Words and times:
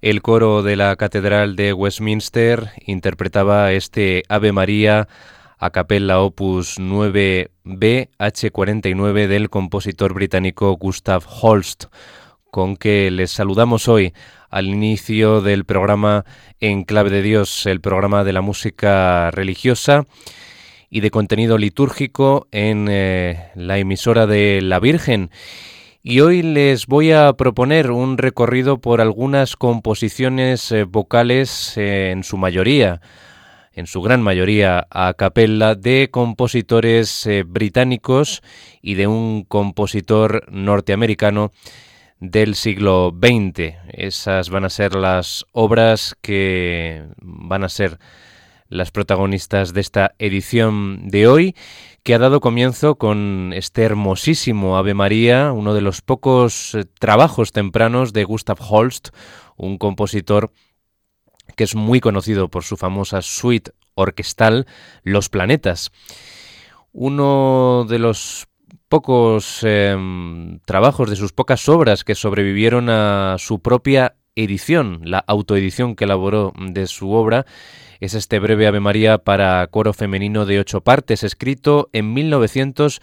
El 0.00 0.22
coro 0.22 0.62
de 0.62 0.76
la 0.76 0.94
Catedral 0.94 1.56
de 1.56 1.72
Westminster 1.72 2.70
interpretaba 2.86 3.72
este 3.72 4.22
Ave 4.28 4.52
María 4.52 5.08
a 5.58 5.70
capella 5.70 6.20
opus 6.20 6.78
9b 6.78 7.48
H49 7.64 9.26
del 9.26 9.50
compositor 9.50 10.14
británico 10.14 10.70
Gustav 10.76 11.24
Holst, 11.26 11.86
con 12.52 12.76
que 12.76 13.10
les 13.10 13.32
saludamos 13.32 13.88
hoy 13.88 14.14
al 14.50 14.68
inicio 14.68 15.40
del 15.40 15.64
programa 15.64 16.24
En 16.60 16.84
Clave 16.84 17.10
de 17.10 17.22
Dios, 17.22 17.66
el 17.66 17.80
programa 17.80 18.22
de 18.22 18.32
la 18.32 18.40
música 18.40 19.32
religiosa 19.32 20.06
y 20.90 21.00
de 21.00 21.10
contenido 21.10 21.58
litúrgico 21.58 22.46
en 22.52 22.86
eh, 22.88 23.50
la 23.56 23.78
emisora 23.78 24.28
de 24.28 24.60
la 24.62 24.78
Virgen 24.78 25.32
y 26.10 26.20
hoy 26.20 26.40
les 26.40 26.86
voy 26.86 27.12
a 27.12 27.34
proponer 27.34 27.90
un 27.90 28.16
recorrido 28.16 28.80
por 28.80 29.02
algunas 29.02 29.56
composiciones 29.56 30.72
eh, 30.72 30.84
vocales 30.84 31.76
eh, 31.76 32.12
en 32.12 32.24
su 32.24 32.38
mayoría, 32.38 33.02
en 33.74 33.86
su 33.86 34.00
gran 34.00 34.22
mayoría 34.22 34.86
a 34.90 35.12
capella 35.12 35.74
de 35.74 36.08
compositores 36.10 37.26
eh, 37.26 37.44
británicos 37.46 38.40
y 38.80 38.94
de 38.94 39.06
un 39.06 39.44
compositor 39.44 40.50
norteamericano 40.50 41.52
del 42.20 42.54
siglo 42.54 43.14
XX. 43.14 43.74
Esas 43.92 44.48
van 44.48 44.64
a 44.64 44.70
ser 44.70 44.94
las 44.94 45.44
obras 45.52 46.16
que 46.22 47.04
van 47.20 47.64
a 47.64 47.68
ser 47.68 47.98
las 48.70 48.90
protagonistas 48.90 49.74
de 49.74 49.82
esta 49.82 50.14
edición 50.18 51.08
de 51.08 51.26
hoy 51.26 51.54
que 52.02 52.14
ha 52.14 52.18
dado 52.18 52.40
comienzo 52.40 52.96
con 52.96 53.52
este 53.54 53.82
hermosísimo 53.82 54.76
Ave 54.76 54.94
María, 54.94 55.52
uno 55.52 55.74
de 55.74 55.80
los 55.80 56.00
pocos 56.00 56.74
eh, 56.74 56.84
trabajos 56.98 57.52
tempranos 57.52 58.12
de 58.12 58.24
Gustav 58.24 58.58
Holst, 58.60 59.08
un 59.56 59.78
compositor 59.78 60.50
que 61.56 61.64
es 61.64 61.74
muy 61.74 62.00
conocido 62.00 62.48
por 62.48 62.64
su 62.64 62.76
famosa 62.76 63.22
suite 63.22 63.72
orquestal 63.94 64.66
Los 65.02 65.28
Planetas. 65.28 65.90
Uno 66.92 67.84
de 67.88 67.98
los 67.98 68.46
pocos 68.88 69.60
em, 69.62 70.60
trabajos, 70.60 71.10
de 71.10 71.16
sus 71.16 71.32
pocas 71.32 71.68
obras 71.68 72.04
que 72.04 72.14
sobrevivieron 72.14 72.88
a 72.88 73.36
su 73.38 73.60
propia 73.60 74.16
edición, 74.34 75.00
la 75.04 75.18
autoedición 75.18 75.94
que 75.94 76.04
elaboró 76.04 76.52
de 76.58 76.86
su 76.86 77.12
obra, 77.12 77.44
es 78.00 78.14
este 78.14 78.38
breve 78.38 78.66
Ave 78.66 78.80
María 78.80 79.18
para 79.18 79.66
coro 79.66 79.92
femenino 79.92 80.46
de 80.46 80.60
ocho 80.60 80.80
partes, 80.80 81.24
escrito 81.24 81.88
en 81.92 82.12
1900 82.12 83.00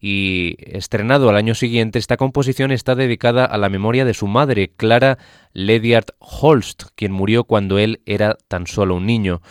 y 0.00 0.56
estrenado 0.58 1.28
al 1.28 1.36
año 1.36 1.54
siguiente. 1.54 1.98
Esta 1.98 2.16
composición 2.16 2.70
está 2.70 2.94
dedicada 2.94 3.44
a 3.44 3.58
la 3.58 3.68
memoria 3.68 4.04
de 4.04 4.14
su 4.14 4.26
madre, 4.26 4.70
Clara 4.76 5.18
Ledyard 5.52 6.14
Holst, 6.18 6.84
quien 6.94 7.12
murió 7.12 7.44
cuando 7.44 7.78
él 7.78 8.00
era 8.06 8.36
tan 8.48 8.66
solo 8.66 8.96
un 8.96 9.06
niño. 9.06 9.42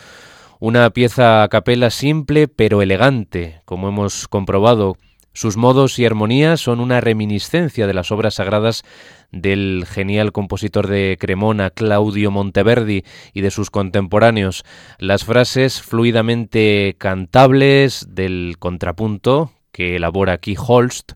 Una 0.58 0.88
pieza 0.90 1.42
a 1.42 1.48
capela 1.48 1.90
simple 1.90 2.48
pero 2.48 2.80
elegante, 2.80 3.60
como 3.66 3.88
hemos 3.88 4.28
comprobado 4.28 4.96
sus 5.36 5.58
modos 5.58 5.98
y 5.98 6.06
armonías 6.06 6.62
son 6.62 6.80
una 6.80 7.02
reminiscencia 7.02 7.86
de 7.86 7.92
las 7.92 8.10
obras 8.10 8.36
sagradas 8.36 8.84
del 9.30 9.84
genial 9.86 10.32
compositor 10.32 10.86
de 10.86 11.18
Cremona, 11.20 11.68
Claudio 11.68 12.30
Monteverdi, 12.30 13.04
y 13.34 13.42
de 13.42 13.50
sus 13.50 13.68
contemporáneos. 13.70 14.64
Las 14.98 15.26
frases 15.26 15.82
fluidamente 15.82 16.96
cantables 16.96 18.06
del 18.08 18.56
contrapunto, 18.58 19.52
que 19.72 19.96
elabora 19.96 20.32
aquí 20.32 20.56
Holst, 20.56 21.12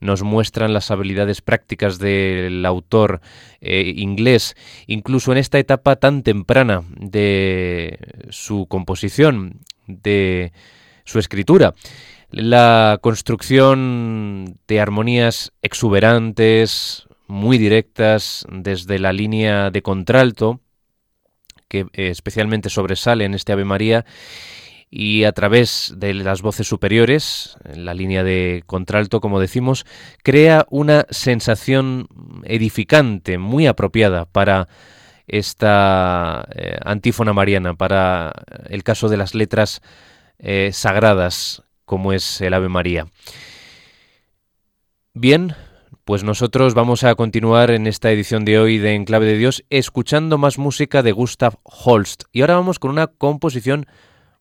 nos 0.00 0.22
muestran 0.22 0.74
las 0.74 0.90
habilidades 0.90 1.40
prácticas 1.40 1.98
del 1.98 2.66
autor 2.66 3.22
eh, 3.62 3.90
inglés, 3.96 4.54
incluso 4.86 5.32
en 5.32 5.38
esta 5.38 5.58
etapa 5.58 5.96
tan 5.96 6.22
temprana 6.22 6.82
de 6.98 7.98
su 8.28 8.66
composición, 8.66 9.60
de 9.86 10.52
su 11.04 11.18
escritura 11.18 11.74
la 12.32 12.98
construcción 13.02 14.58
de 14.66 14.80
armonías 14.80 15.52
exuberantes, 15.62 17.06
muy 17.26 17.58
directas, 17.58 18.44
desde 18.50 18.98
la 18.98 19.12
línea 19.12 19.70
de 19.70 19.82
contralto, 19.82 20.60
que 21.68 21.86
eh, 21.92 22.08
especialmente 22.08 22.70
sobresale 22.70 23.24
en 23.24 23.34
este 23.34 23.52
Ave 23.52 23.64
María, 23.64 24.04
y 24.90 25.24
a 25.24 25.32
través 25.32 25.94
de 25.96 26.12
las 26.12 26.42
voces 26.42 26.66
superiores, 26.66 27.56
en 27.64 27.86
la 27.86 27.94
línea 27.94 28.24
de 28.24 28.62
contralto, 28.66 29.20
como 29.20 29.40
decimos, 29.40 29.86
crea 30.22 30.66
una 30.68 31.06
sensación 31.08 32.08
edificante, 32.44 33.38
muy 33.38 33.66
apropiada 33.66 34.26
para 34.26 34.68
esta 35.26 36.46
eh, 36.54 36.76
antífona 36.84 37.32
mariana, 37.32 37.74
para 37.74 38.32
el 38.68 38.82
caso 38.84 39.08
de 39.08 39.16
las 39.16 39.34
letras 39.34 39.80
eh, 40.38 40.70
sagradas 40.74 41.62
como 41.92 42.14
es 42.14 42.40
el 42.40 42.54
Ave 42.54 42.70
María. 42.70 43.06
Bien, 45.12 45.54
pues 46.06 46.24
nosotros 46.24 46.72
vamos 46.72 47.04
a 47.04 47.14
continuar 47.16 47.70
en 47.70 47.86
esta 47.86 48.10
edición 48.10 48.46
de 48.46 48.58
hoy 48.58 48.78
de 48.78 48.94
Enclave 48.94 49.26
de 49.26 49.36
Dios 49.36 49.62
escuchando 49.68 50.38
más 50.38 50.56
música 50.56 51.02
de 51.02 51.12
Gustav 51.12 51.58
Holst. 51.64 52.22
Y 52.32 52.40
ahora 52.40 52.54
vamos 52.54 52.78
con 52.78 52.92
una 52.92 53.08
composición 53.08 53.84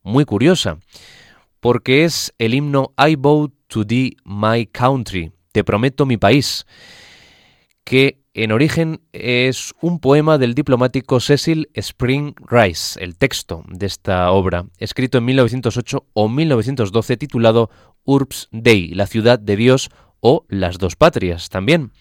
muy 0.01 0.24
curiosa, 0.24 0.77
porque 1.59 2.06
es 2.06 2.33
el 2.38 2.53
himno 2.53 2.94
I 2.98 3.18
Vow 3.18 3.51
to 3.68 3.86
Thee 3.86 4.15
My 4.24 4.65
Country, 4.65 5.33
Te 5.51 5.65
prometo 5.65 6.06
mi 6.06 6.15
país, 6.15 6.65
que 7.84 8.22
en 8.34 8.52
origen 8.52 9.02
es 9.12 9.74
un 9.82 10.00
poema 10.00 10.38
del 10.38 10.54
diplomático 10.54 11.20
Cecil 11.20 11.70
Spring 11.74 12.34
Rice, 12.50 12.98
el 13.04 13.18
texto 13.18 13.64
de 13.68 13.86
esta 13.86 14.32
obra, 14.32 14.66
escrito 14.78 15.18
en 15.18 15.26
1908 15.26 16.06
o 16.14 16.30
1912, 16.30 17.18
titulado 17.18 17.70
Urbs 18.06 18.48
Dei, 18.52 18.94
la 18.94 19.08
ciudad 19.08 19.38
de 19.38 19.58
Dios 19.58 19.90
o 20.22 20.46
las 20.48 20.78
dos 20.78 20.96
patrias 20.96 21.50
también. 21.50 21.92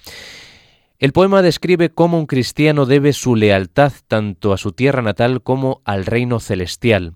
El 1.00 1.12
poema 1.12 1.42
describe 1.42 1.90
cómo 1.90 2.18
un 2.18 2.26
cristiano 2.26 2.84
debe 2.86 3.12
su 3.12 3.34
lealtad 3.34 3.92
tanto 4.06 4.52
a 4.52 4.58
su 4.58 4.72
tierra 4.72 5.02
natal 5.02 5.42
como 5.42 5.80
al 5.84 6.04
reino 6.04 6.40
celestial. 6.40 7.14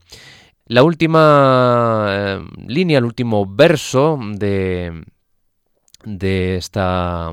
La 0.66 0.82
última 0.82 2.06
eh, 2.08 2.40
línea, 2.66 2.98
el 2.98 3.04
último 3.04 3.44
verso 3.46 4.18
de, 4.38 5.04
de 6.04 6.56
esta 6.56 7.32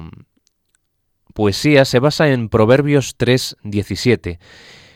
poesía 1.33 1.85
se 1.85 1.99
basa 1.99 2.29
en 2.29 2.49
Proverbios 2.49 3.15
3:17, 3.17 4.39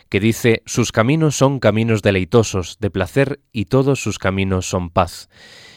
que 0.08 0.20
dice, 0.20 0.62
Sus 0.66 0.92
caminos 0.92 1.36
son 1.36 1.58
caminos 1.58 2.02
deleitosos, 2.02 2.78
de 2.80 2.90
placer, 2.90 3.40
y 3.52 3.66
todos 3.66 4.00
sus 4.00 4.18
caminos 4.18 4.68
son 4.68 4.90
paz. 4.90 5.28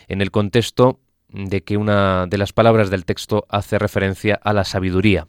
En 0.08 0.22
el 0.22 0.32
contexto 0.32 1.00
de 1.32 1.62
que 1.62 1.78
una 1.78 2.26
de 2.28 2.38
las 2.38 2.54
palabras 2.54 2.90
del 2.90 3.06
texto 3.06 3.46
hace 3.50 3.78
referencia 3.78 4.40
a 4.44 4.54
la 4.54 4.64
sabiduría. 4.64 5.28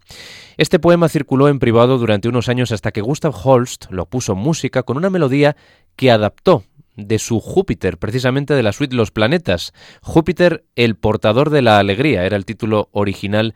Este 0.56 0.78
poema 0.78 1.08
circuló 1.08 1.48
en 1.48 1.58
privado 1.58 1.98
durante 1.98 2.28
unos 2.28 2.48
años 2.48 2.72
hasta 2.72 2.90
que 2.90 3.02
Gustav 3.02 3.34
Holst 3.44 3.86
lo 3.90 4.06
puso 4.06 4.32
en 4.32 4.38
música 4.38 4.82
con 4.82 4.96
una 4.96 5.10
melodía 5.10 5.56
que 5.96 6.10
adaptó 6.10 6.64
de 6.96 7.18
su 7.18 7.40
Júpiter, 7.40 7.98
precisamente 7.98 8.54
de 8.54 8.62
la 8.62 8.72
suite 8.72 8.96
Los 8.96 9.10
Planetas. 9.10 9.72
Júpiter, 10.02 10.64
el 10.76 10.96
portador 10.96 11.50
de 11.50 11.62
la 11.62 11.78
alegría, 11.78 12.24
era 12.24 12.36
el 12.36 12.44
título 12.44 12.88
original 12.92 13.54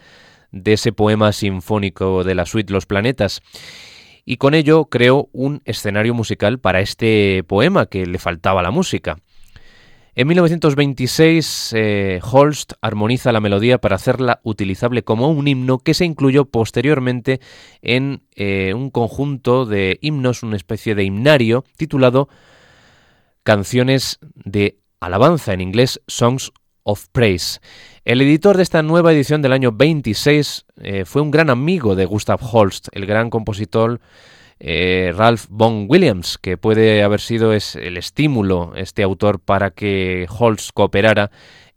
de 0.55 0.75
ese 0.75 0.93
poema 0.93 1.33
sinfónico 1.33 2.25
de 2.25 2.35
la 2.35 2.47
suite 2.47 2.73
Los 2.73 2.87
Planetas. 2.87 3.43
Y 4.25 4.39
con 4.39 4.55
ello 4.55 4.87
creó 4.87 5.29
un 5.33 5.61
escenario 5.67 6.15
musical 6.15 6.59
para 6.59 6.81
este 6.81 7.45
poema 7.47 7.87
que 7.87 8.07
le 8.07 8.19
faltaba 8.19 8.63
la 8.63 8.71
música. 8.71 9.19
En 10.17 10.29
1926, 10.29 11.73
eh, 11.77 12.21
Holst 12.23 12.75
armoniza 12.81 13.33
la 13.33 13.41
melodía 13.41 13.79
para 13.79 13.97
hacerla 13.97 14.41
utilizable 14.45 15.03
como 15.03 15.29
un 15.29 15.49
himno 15.49 15.81
que 15.81 15.93
se 15.93 16.05
incluyó 16.05 16.45
posteriormente 16.45 17.41
en 17.83 18.23
eh, 18.37 18.75
un 18.75 18.91
conjunto 18.91 19.67
de 19.67 19.99
himnos, 20.03 20.45
una 20.45 20.57
especie 20.57 20.95
de 20.95 21.03
himnario 21.03 21.65
titulado 21.77 22.29
Canciones 23.43 24.21
de 24.37 24.79
Alabanza, 25.01 25.53
en 25.53 25.61
inglés 25.61 26.01
Songs 26.07 26.53
of 26.85 27.07
Praise. 27.13 27.61
El 28.05 28.23
editor 28.23 28.57
de 28.57 28.63
esta 28.63 28.83
nueva 28.83 29.13
edición 29.13 29.43
del 29.43 29.53
año 29.53 29.73
26 29.73 30.67
eh, 30.83 31.05
fue 31.05 31.23
un 31.23 31.31
gran 31.31 31.51
amigo 31.51 31.97
de 31.97 32.05
Gustav 32.05 32.41
Holst, 32.41 32.89
el 32.93 33.07
gran 33.07 33.31
compositor 33.31 34.01
eh, 34.61 35.13
Ralph 35.17 35.47
Vaughan 35.49 35.87
Williams, 35.89 36.39
que 36.39 36.57
puede 36.57 37.03
haber 37.03 37.21
sido 37.21 37.53
es, 37.53 37.77
el 37.77 37.97
estímulo, 37.97 38.73
este 38.77 39.03
autor, 39.03 39.41
para 39.41 39.71
que 39.71 40.27
Holst 40.29 40.71
cooperara 40.73 41.31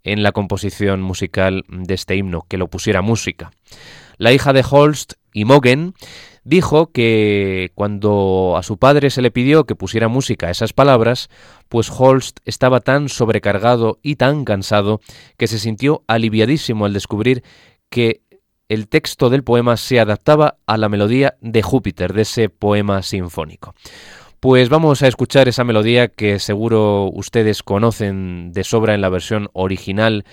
en 0.04 0.24
la 0.24 0.32
composición 0.32 1.02
musical 1.02 1.64
de 1.68 1.94
este 1.94 2.16
himno, 2.16 2.46
que 2.48 2.58
lo 2.58 2.68
pusiera 2.68 3.02
música. 3.02 3.52
La 4.18 4.32
hija 4.32 4.54
de 4.54 4.64
Holst, 4.70 5.14
Imogen, 5.34 5.94
dijo 6.48 6.92
que 6.94 7.72
cuando 7.76 8.56
a 8.58 8.64
su 8.64 8.78
padre 8.78 9.10
se 9.10 9.22
le 9.22 9.32
pidió 9.32 9.66
que 9.66 9.76
pusiera 9.76 10.08
música 10.08 10.48
a 10.48 10.52
esas 10.52 10.72
palabras, 10.72 11.30
pues 11.68 11.92
Holst 11.92 12.40
estaba 12.46 12.80
tan 12.80 13.10
sobrecargado 13.10 14.00
y 14.02 14.16
tan 14.16 14.46
cansado 14.46 15.02
que 15.38 15.48
se 15.48 15.60
sintió 15.60 16.04
aliviadísimo 16.08 16.86
al 16.86 16.94
descubrir 16.94 17.44
que 17.90 18.22
el 18.70 18.88
texto 18.88 19.30
del 19.30 19.44
poema 19.44 19.76
se 19.76 20.00
adaptaba 20.00 20.56
a 20.66 20.78
la 20.78 20.88
melodía 20.88 21.36
de 21.42 21.62
Júpiter, 21.62 22.14
de 22.14 22.22
ese 22.22 22.48
poema 22.48 23.04
sinfónico. 23.04 23.76
Pues 24.40 24.70
vamos 24.70 25.04
a 25.04 25.08
escuchar 25.08 25.50
esa 25.50 25.66
melodía 25.66 26.08
que 26.08 26.40
seguro 26.40 27.10
ustedes 27.12 27.62
conocen 27.62 28.54
de 28.54 28.64
sobra 28.64 28.94
en 28.94 29.02
la 29.02 29.10
versión 29.10 29.50
original 29.52 30.24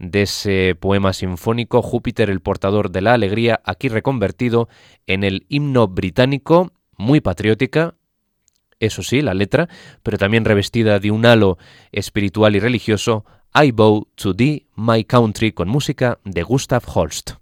de 0.00 0.22
ese 0.22 0.74
poema 0.74 1.12
sinfónico, 1.12 1.82
Júpiter 1.82 2.30
el 2.30 2.40
portador 2.40 2.90
de 2.90 3.02
la 3.02 3.12
alegría, 3.12 3.60
aquí 3.64 3.88
reconvertido 3.88 4.68
en 5.06 5.22
el 5.22 5.44
himno 5.48 5.86
británico, 5.86 6.72
muy 6.96 7.20
patriótica, 7.20 7.94
eso 8.80 9.02
sí, 9.02 9.20
la 9.20 9.34
letra, 9.34 9.68
pero 10.02 10.16
también 10.16 10.46
revestida 10.46 10.98
de 10.98 11.10
un 11.10 11.26
halo 11.26 11.58
espiritual 11.92 12.56
y 12.56 12.60
religioso, 12.60 13.26
I 13.54 13.72
Bow 13.72 14.08
to 14.14 14.34
Thee, 14.34 14.66
My 14.74 15.04
Country, 15.04 15.52
con 15.52 15.68
música 15.68 16.18
de 16.24 16.42
Gustav 16.42 16.82
Holst. 16.86 17.32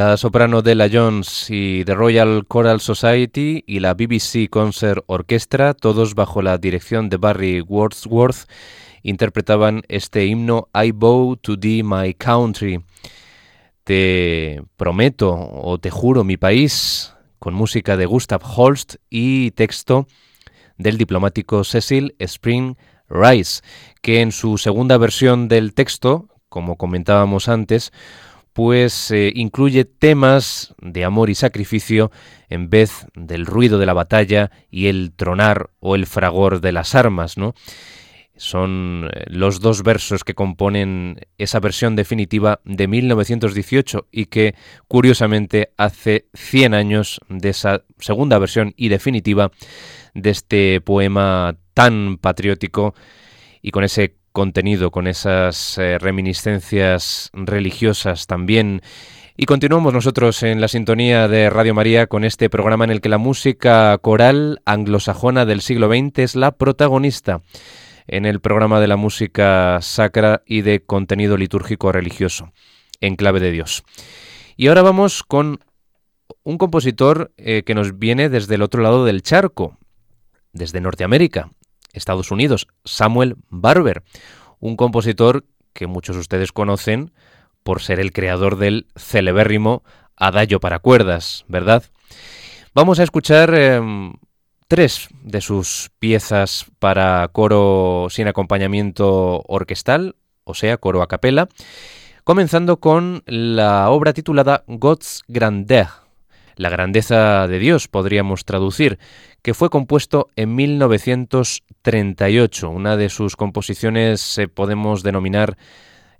La 0.00 0.16
soprano 0.16 0.62
Della 0.62 0.88
Jones 0.90 1.50
y 1.50 1.84
The 1.84 1.94
Royal 1.94 2.46
Choral 2.50 2.80
Society 2.80 3.64
y 3.66 3.80
la 3.80 3.92
BBC 3.92 4.48
Concert 4.48 5.04
Orchestra, 5.06 5.74
todos 5.74 6.14
bajo 6.14 6.40
la 6.40 6.56
dirección 6.56 7.10
de 7.10 7.18
Barry 7.18 7.60
Wordsworth, 7.60 8.48
interpretaban 9.02 9.82
este 9.88 10.24
himno 10.24 10.70
I 10.72 10.92
Bow 10.92 11.36
to 11.36 11.60
Thee 11.60 11.82
My 11.82 12.14
Country. 12.14 12.82
Te 13.84 14.62
prometo 14.78 15.34
o 15.34 15.76
te 15.76 15.90
juro 15.90 16.24
mi 16.24 16.38
país, 16.38 17.14
con 17.38 17.52
música 17.52 17.98
de 17.98 18.06
Gustav 18.06 18.40
Holst 18.42 18.94
y 19.10 19.50
texto 19.50 20.06
del 20.78 20.96
diplomático 20.96 21.62
Cecil 21.62 22.16
Spring 22.18 22.74
Rice, 23.10 23.60
que 24.00 24.22
en 24.22 24.32
su 24.32 24.56
segunda 24.56 24.96
versión 24.96 25.46
del 25.46 25.74
texto, 25.74 26.30
como 26.48 26.76
comentábamos 26.76 27.50
antes, 27.50 27.92
pues 28.62 29.10
eh, 29.10 29.32
incluye 29.34 29.86
temas 29.86 30.74
de 30.82 31.06
amor 31.06 31.30
y 31.30 31.34
sacrificio 31.34 32.10
en 32.50 32.68
vez 32.68 33.06
del 33.14 33.46
ruido 33.46 33.78
de 33.78 33.86
la 33.86 33.94
batalla 33.94 34.50
y 34.70 34.88
el 34.88 35.12
tronar 35.16 35.70
o 35.80 35.94
el 35.94 36.04
fragor 36.04 36.60
de 36.60 36.72
las 36.72 36.94
armas, 36.94 37.38
¿no? 37.38 37.54
Son 38.36 39.08
eh, 39.14 39.24
los 39.28 39.60
dos 39.60 39.82
versos 39.82 40.24
que 40.24 40.34
componen 40.34 41.20
esa 41.38 41.58
versión 41.58 41.96
definitiva 41.96 42.60
de 42.66 42.86
1918 42.86 44.08
y 44.12 44.26
que, 44.26 44.54
curiosamente, 44.88 45.72
hace 45.78 46.26
100 46.34 46.74
años 46.74 47.18
de 47.30 47.48
esa 47.48 47.84
segunda 47.98 48.38
versión 48.38 48.74
y 48.76 48.90
definitiva 48.90 49.52
de 50.12 50.28
este 50.28 50.82
poema 50.82 51.56
tan 51.72 52.18
patriótico 52.18 52.94
y 53.62 53.70
con 53.70 53.84
ese 53.84 54.19
contenido, 54.32 54.90
con 54.90 55.06
esas 55.06 55.78
eh, 55.78 55.98
reminiscencias 55.98 57.30
religiosas 57.32 58.26
también. 58.26 58.82
Y 59.36 59.46
continuamos 59.46 59.94
nosotros 59.94 60.42
en 60.42 60.60
la 60.60 60.68
sintonía 60.68 61.26
de 61.26 61.48
Radio 61.48 61.74
María 61.74 62.06
con 62.06 62.24
este 62.24 62.50
programa 62.50 62.84
en 62.84 62.90
el 62.90 63.00
que 63.00 63.08
la 63.08 63.18
música 63.18 63.96
coral 63.98 64.60
anglosajona 64.66 65.46
del 65.46 65.62
siglo 65.62 65.88
XX 65.88 66.18
es 66.18 66.36
la 66.36 66.52
protagonista 66.52 67.40
en 68.06 68.26
el 68.26 68.40
programa 68.40 68.80
de 68.80 68.88
la 68.88 68.96
música 68.96 69.78
sacra 69.82 70.42
y 70.44 70.62
de 70.62 70.82
contenido 70.82 71.36
litúrgico 71.36 71.92
religioso, 71.92 72.52
en 73.00 73.16
clave 73.16 73.40
de 73.40 73.52
Dios. 73.52 73.84
Y 74.56 74.66
ahora 74.66 74.82
vamos 74.82 75.22
con 75.22 75.60
un 76.42 76.58
compositor 76.58 77.32
eh, 77.36 77.62
que 77.64 77.74
nos 77.74 77.98
viene 77.98 78.28
desde 78.28 78.56
el 78.56 78.62
otro 78.62 78.82
lado 78.82 79.04
del 79.04 79.22
charco, 79.22 79.78
desde 80.52 80.80
Norteamérica, 80.80 81.52
Estados 81.92 82.30
Unidos, 82.30 82.66
Samuel 82.84 83.36
Barber, 83.48 84.02
un 84.58 84.76
compositor 84.76 85.44
que 85.72 85.86
muchos 85.86 86.16
de 86.16 86.20
ustedes 86.20 86.52
conocen 86.52 87.12
por 87.62 87.80
ser 87.80 88.00
el 88.00 88.12
creador 88.12 88.56
del 88.56 88.86
celebérrimo 88.96 89.82
Adagio 90.16 90.60
para 90.60 90.80
cuerdas, 90.80 91.44
¿verdad? 91.48 91.84
Vamos 92.74 93.00
a 93.00 93.02
escuchar 93.02 93.54
em, 93.54 94.12
tres 94.68 95.08
de 95.22 95.40
sus 95.40 95.90
piezas 95.98 96.66
para 96.78 97.26
coro 97.32 98.08
sin 98.10 98.28
acompañamiento 98.28 99.42
orquestal, 99.48 100.16
o 100.44 100.54
sea, 100.54 100.76
coro 100.76 101.02
a 101.02 101.08
capella, 101.08 101.48
comenzando 102.22 102.78
con 102.78 103.22
la 103.26 103.90
obra 103.90 104.12
titulada 104.12 104.62
God's 104.66 105.24
Grandeur, 105.26 105.88
la 106.56 106.68
grandeza 106.68 107.48
de 107.48 107.58
Dios, 107.58 107.88
podríamos 107.88 108.44
traducir, 108.44 108.98
que 109.42 109.54
fue 109.54 109.70
compuesto 109.70 110.28
en 110.36 110.54
1938. 110.54 112.70
Una 112.70 112.96
de 112.96 113.08
sus 113.08 113.34
composiciones 113.36 114.20
se 114.20 114.46
podemos 114.48 115.02
denominar 115.02 115.56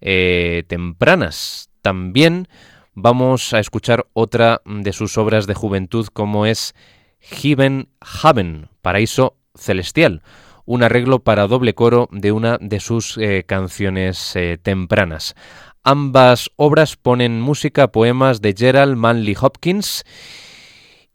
eh, 0.01 0.65
tempranas. 0.69 1.69
También 1.83 2.49
vamos 2.95 3.53
a 3.53 3.61
escuchar 3.61 4.07
otra 4.13 4.63
de 4.65 4.93
sus 4.93 5.19
obras 5.19 5.47
de 5.47 5.55
juventud 5.55 6.09
como 6.13 6.47
es 6.47 6.75
Heaven 7.21 7.89
Haven, 8.01 8.69
Paraíso 8.83 9.37
Celestial, 9.55 10.23
un 10.65 10.83
arreglo 10.83 11.21
para 11.21 11.47
doble 11.47 11.75
coro 11.75 12.09
de 12.13 12.33
una 12.33 12.59
de 12.61 12.81
sus 12.81 13.17
eh, 13.19 13.45
canciones 13.47 14.35
eh, 14.37 14.59
tempranas. 14.63 15.35
Ambas 15.83 16.51
obras 16.57 16.97
ponen 16.97 17.41
música 17.41 17.85
a 17.85 17.93
poemas 17.93 18.43
de 18.43 18.55
Gerald 18.57 18.97
Manley 18.97 19.35
Hopkins 19.41 20.05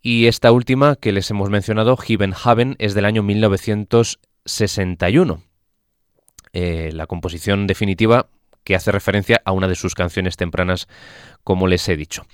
y 0.06 0.28
esta 0.28 0.52
última 0.52 0.96
que 0.98 1.12
les 1.12 1.32
hemos 1.32 1.50
mencionado, 1.50 1.98
Haven, 1.98 2.76
es 2.78 2.94
del 2.94 3.06
año 3.06 3.24
1961. 3.24 5.42
Eh, 6.54 6.92
la 6.94 7.08
composición 7.08 7.66
definitiva 7.66 8.28
que 8.64 8.76
hace 8.76 8.92
referencia 8.92 9.42
a 9.44 9.52
una 9.52 9.68
de 9.68 9.74
sus 9.74 9.96
canciones 9.96 10.38
tempranas, 10.38 10.88
como 11.44 11.66
les 11.66 11.90
he 11.90 11.98
dicho. 11.98 12.28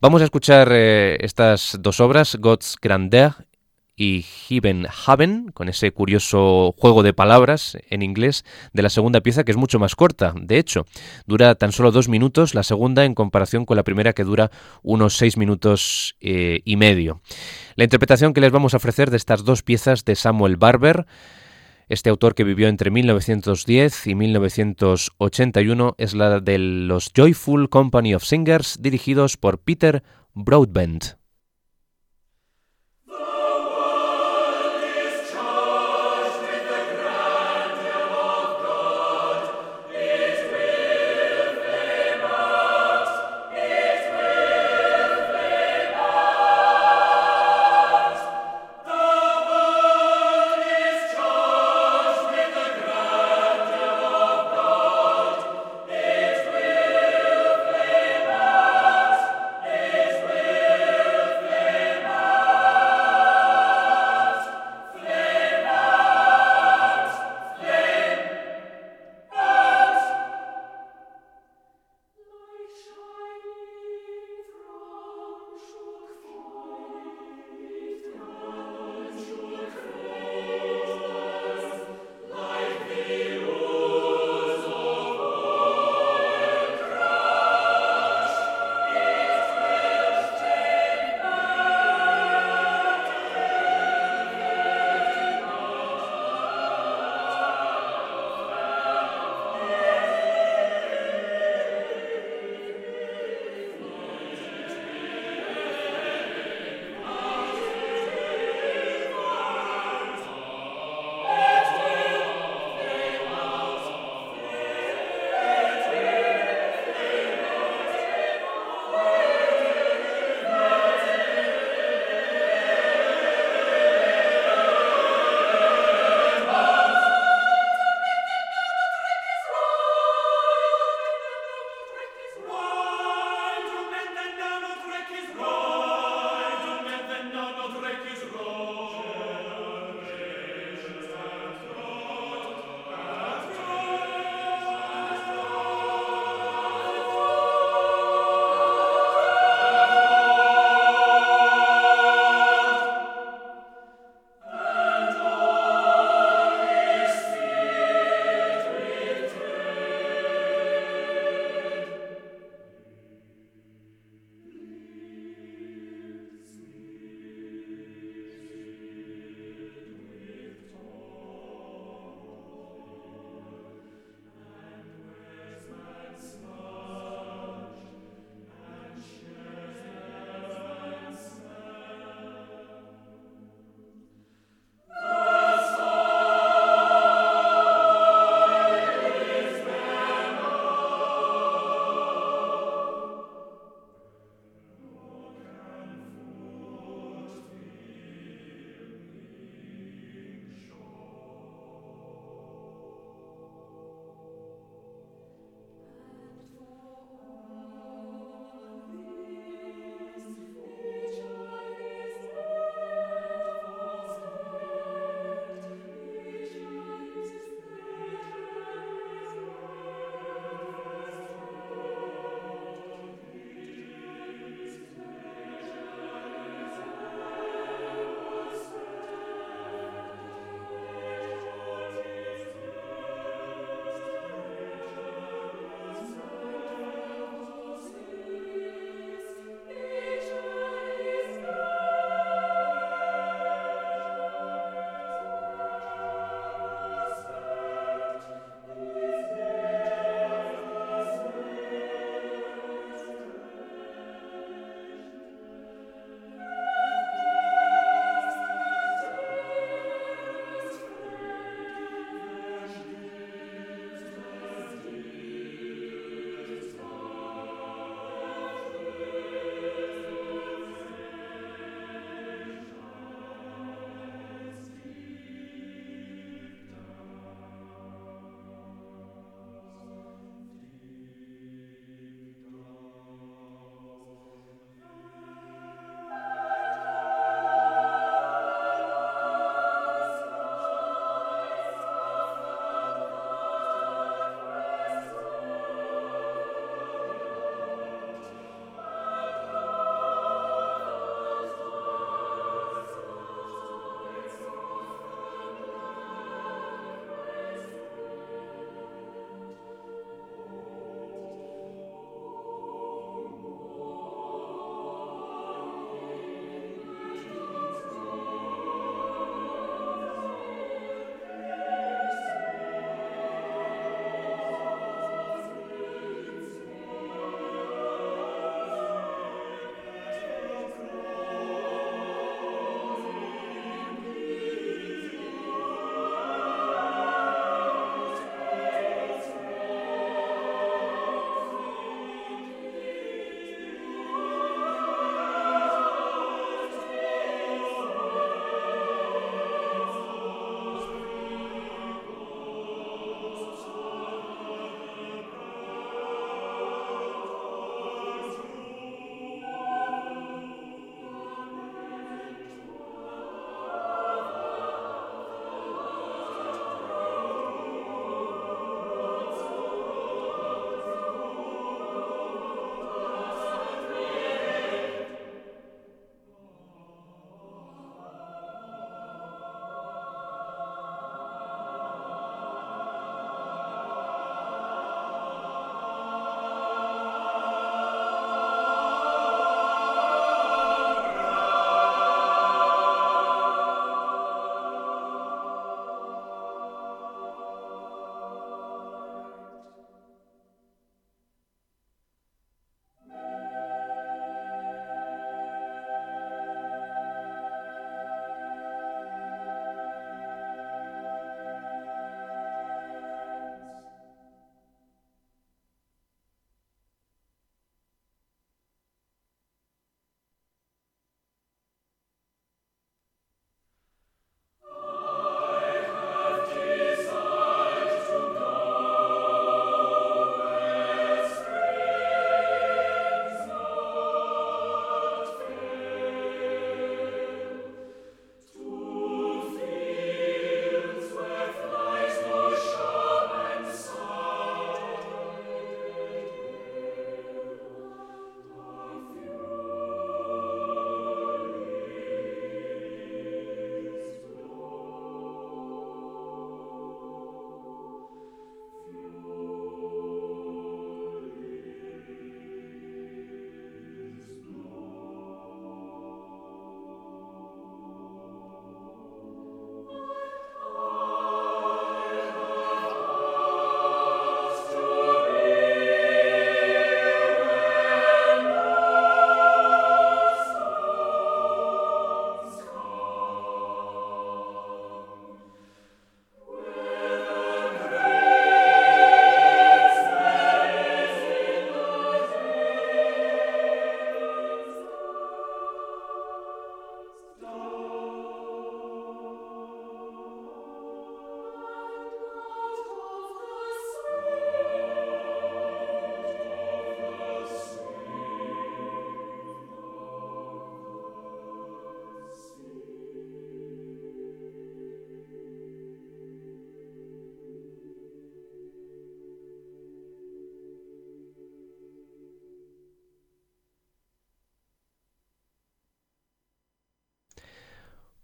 Vamos 0.00 0.22
a 0.22 0.24
escuchar 0.24 0.70
eh, 0.72 1.18
estas 1.20 1.76
dos 1.78 2.00
obras, 2.00 2.38
God's 2.40 2.78
Grandeur 2.80 3.34
y 3.98 4.24
Haven, 5.06 5.50
con 5.52 5.68
ese 5.68 5.90
curioso 5.90 6.72
juego 6.78 7.02
de 7.02 7.12
palabras 7.12 7.76
en 7.90 8.02
inglés 8.02 8.44
de 8.72 8.82
la 8.82 8.90
segunda 8.90 9.20
pieza, 9.20 9.42
que 9.42 9.50
es 9.50 9.56
mucho 9.56 9.80
más 9.80 9.96
corta. 9.96 10.32
De 10.40 10.58
hecho, 10.58 10.86
dura 11.26 11.56
tan 11.56 11.72
solo 11.72 11.90
dos 11.90 12.08
minutos, 12.08 12.54
la 12.54 12.62
segunda 12.62 13.04
en 13.04 13.14
comparación 13.14 13.64
con 13.64 13.76
la 13.76 13.82
primera 13.82 14.12
que 14.12 14.22
dura 14.22 14.52
unos 14.82 15.16
seis 15.16 15.36
minutos 15.36 16.16
eh, 16.20 16.60
y 16.64 16.76
medio. 16.76 17.20
La 17.74 17.84
interpretación 17.84 18.32
que 18.32 18.40
les 18.40 18.52
vamos 18.52 18.72
a 18.74 18.76
ofrecer 18.76 19.10
de 19.10 19.16
estas 19.16 19.44
dos 19.44 19.64
piezas 19.64 20.04
de 20.04 20.14
Samuel 20.14 20.56
Barber, 20.56 21.06
este 21.88 22.10
autor 22.10 22.36
que 22.36 22.44
vivió 22.44 22.68
entre 22.68 22.92
1910 22.92 24.06
y 24.06 24.14
1981, 24.14 25.94
es 25.98 26.14
la 26.14 26.38
de 26.38 26.58
los 26.58 27.10
Joyful 27.16 27.68
Company 27.68 28.14
of 28.14 28.22
Singers, 28.24 28.78
dirigidos 28.80 29.36
por 29.36 29.58
Peter 29.58 30.04
Broadbent. 30.34 31.17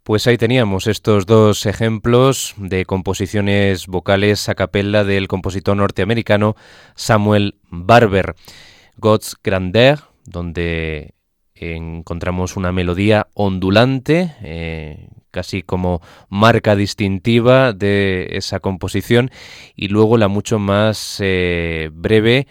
Pues 0.04 0.26
ahí 0.26 0.36
teníamos 0.36 0.86
estos 0.86 1.24
dos 1.24 1.64
ejemplos 1.64 2.52
de 2.58 2.84
composiciones 2.84 3.86
vocales 3.86 4.50
a 4.50 4.54
capella 4.54 5.02
del 5.02 5.28
compositor 5.28 5.74
norteamericano 5.78 6.56
Samuel 6.94 7.54
Barber. 7.70 8.34
God's 8.98 9.34
Grandeur, 9.42 10.00
donde 10.26 11.14
encontramos 11.54 12.58
una 12.58 12.70
melodía 12.70 13.28
ondulante, 13.32 14.36
eh, 14.42 15.08
casi 15.30 15.62
como 15.62 16.02
marca 16.28 16.76
distintiva 16.76 17.72
de 17.72 18.28
esa 18.32 18.60
composición, 18.60 19.30
y 19.74 19.88
luego 19.88 20.18
la 20.18 20.28
mucho 20.28 20.58
más 20.58 21.16
eh, 21.20 21.88
breve 21.94 22.46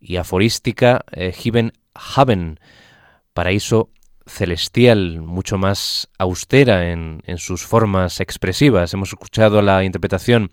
y 0.00 0.16
aforística 0.16 1.04
eh, 1.12 1.30
Heaven 1.30 1.74
Haven, 1.94 2.58
paraíso 3.34 3.90
celestial, 4.28 5.20
mucho 5.20 5.58
más 5.58 6.08
austera 6.18 6.90
en, 6.90 7.22
sus 7.38 7.64
formas 7.66 8.20
expresivas. 8.20 8.92
Hemos 8.94 9.08
escuchado 9.10 9.62
la 9.62 9.84
interpretación 9.84 10.50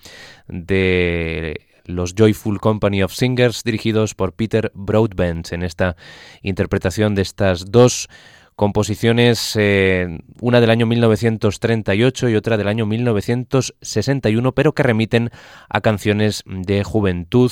de 0.47 1.67
los 1.85 2.15
Joyful 2.15 2.59
Company 2.59 3.03
of 3.03 3.13
Singers 3.13 3.63
dirigidos 3.63 4.15
por 4.15 4.33
Peter 4.33 4.71
Broadbent 4.73 5.53
en 5.53 5.63
esta 5.63 5.95
interpretación 6.41 7.13
de 7.15 7.21
estas 7.21 7.71
dos 7.71 8.09
composiciones, 8.55 9.55
eh, 9.57 10.19
una 10.39 10.61
del 10.61 10.69
año 10.69 10.85
1938 10.85 12.29
y 12.29 12.35
otra 12.35 12.57
del 12.57 12.69
año 12.69 12.85
1961, 12.85 14.53
pero 14.53 14.73
que 14.73 14.83
remiten 14.83 15.29
a 15.69 15.81
canciones 15.81 16.43
de 16.45 16.83
juventud 16.83 17.51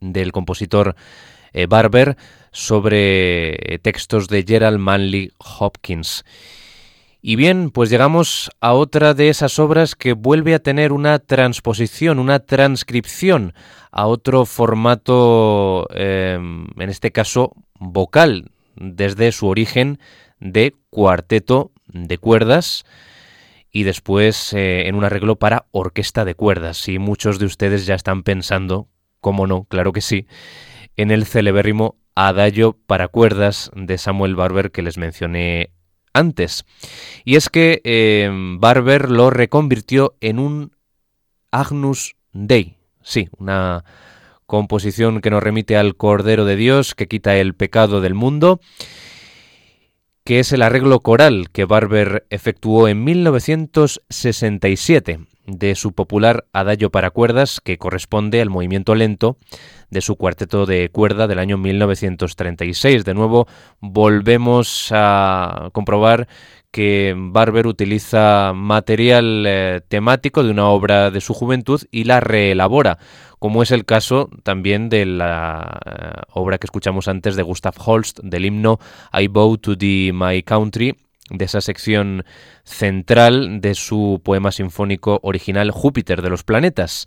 del 0.00 0.32
compositor 0.32 0.96
eh, 1.52 1.66
Barber 1.66 2.16
sobre 2.54 3.74
eh, 3.74 3.78
textos 3.80 4.28
de 4.28 4.44
Gerald 4.46 4.78
Manley 4.78 5.32
Hopkins. 5.38 6.24
Y 7.20 7.36
bien, 7.36 7.70
pues 7.70 7.90
llegamos 7.90 8.50
a 8.60 8.74
otra 8.74 9.12
de 9.12 9.28
esas 9.28 9.58
obras 9.58 9.96
que 9.96 10.12
vuelve 10.12 10.54
a 10.54 10.60
tener 10.60 10.92
una 10.92 11.18
transposición, 11.18 12.18
una 12.18 12.38
transcripción 12.38 13.54
a 13.90 14.06
otro 14.06 14.46
formato, 14.46 15.88
em, 15.90 16.66
en 16.78 16.90
este 16.90 17.10
caso 17.12 17.52
vocal, 17.78 18.50
desde 18.76 19.32
su 19.32 19.48
origen 19.48 19.98
de 20.38 20.74
cuarteto 20.90 21.72
de 21.88 22.18
cuerdas 22.18 22.84
y 23.72 23.82
después 23.82 24.52
eh, 24.52 24.86
en 24.86 24.94
un 24.94 25.04
arreglo 25.04 25.36
para 25.36 25.66
orquesta 25.72 26.24
de 26.24 26.34
cuerdas. 26.34 26.88
Y 26.88 26.98
muchos 26.98 27.38
de 27.38 27.46
ustedes 27.46 27.86
ya 27.86 27.94
están 27.94 28.22
pensando, 28.22 28.86
cómo 29.20 29.46
no, 29.46 29.64
claro 29.64 29.92
que 29.92 30.02
sí, 30.02 30.26
en 30.96 31.10
el 31.10 31.24
celebérrimo 31.24 31.96
Adagio 32.14 32.78
para 32.86 33.08
cuerdas 33.08 33.70
de 33.74 33.98
Samuel 33.98 34.36
Barber 34.36 34.70
que 34.70 34.82
les 34.82 34.96
mencioné 34.98 35.70
antes. 36.12 36.64
Y 37.24 37.34
es 37.36 37.48
que 37.48 37.80
eh, 37.84 38.30
Barber 38.58 39.10
lo 39.10 39.30
reconvirtió 39.30 40.14
en 40.20 40.38
un 40.38 40.76
Agnus 41.50 42.14
Dei. 42.32 42.76
Sí, 43.02 43.28
una 43.38 43.84
composición 44.46 45.20
que 45.20 45.30
nos 45.30 45.42
remite 45.42 45.76
al 45.76 45.96
Cordero 45.96 46.44
de 46.44 46.54
Dios 46.56 46.94
que 46.94 47.08
quita 47.08 47.36
el 47.36 47.54
pecado 47.54 48.00
del 48.00 48.14
mundo, 48.14 48.60
que 50.24 50.38
es 50.40 50.52
el 50.52 50.62
arreglo 50.62 51.00
coral 51.00 51.50
que 51.50 51.64
Barber 51.64 52.26
efectuó 52.30 52.88
en 52.88 53.04
1967 53.04 55.20
de 55.46 55.74
su 55.74 55.92
popular 55.92 56.46
Adagio 56.52 56.90
para 56.90 57.10
cuerdas, 57.10 57.60
que 57.60 57.78
corresponde 57.78 58.40
al 58.40 58.50
movimiento 58.50 58.94
lento 58.94 59.36
de 59.90 60.00
su 60.00 60.16
cuarteto 60.16 60.66
de 60.66 60.88
cuerda 60.88 61.26
del 61.26 61.38
año 61.38 61.58
1936. 61.58 63.04
De 63.04 63.14
nuevo, 63.14 63.46
volvemos 63.80 64.88
a 64.92 65.70
comprobar 65.72 66.28
que 66.74 67.14
Barber 67.16 67.68
utiliza 67.68 68.52
material 68.52 69.44
eh, 69.46 69.80
temático 69.86 70.42
de 70.42 70.50
una 70.50 70.66
obra 70.66 71.12
de 71.12 71.20
su 71.20 71.32
juventud 71.32 71.80
y 71.92 72.02
la 72.02 72.18
reelabora, 72.18 72.98
como 73.38 73.62
es 73.62 73.70
el 73.70 73.84
caso 73.84 74.28
también 74.42 74.88
de 74.88 75.06
la 75.06 75.78
eh, 75.86 76.22
obra 76.32 76.58
que 76.58 76.66
escuchamos 76.66 77.06
antes 77.06 77.36
de 77.36 77.44
Gustav 77.44 77.74
Holst, 77.78 78.18
del 78.24 78.46
himno 78.46 78.80
I 79.12 79.28
Bow 79.28 79.56
to 79.58 79.78
the 79.78 80.10
My 80.12 80.42
Country, 80.42 80.96
de 81.30 81.44
esa 81.44 81.60
sección 81.60 82.24
central 82.64 83.60
de 83.60 83.74
su 83.74 84.20
poema 84.22 84.52
sinfónico 84.52 85.20
original 85.22 85.70
Júpiter 85.70 86.22
de 86.22 86.30
los 86.30 86.44
planetas. 86.44 87.06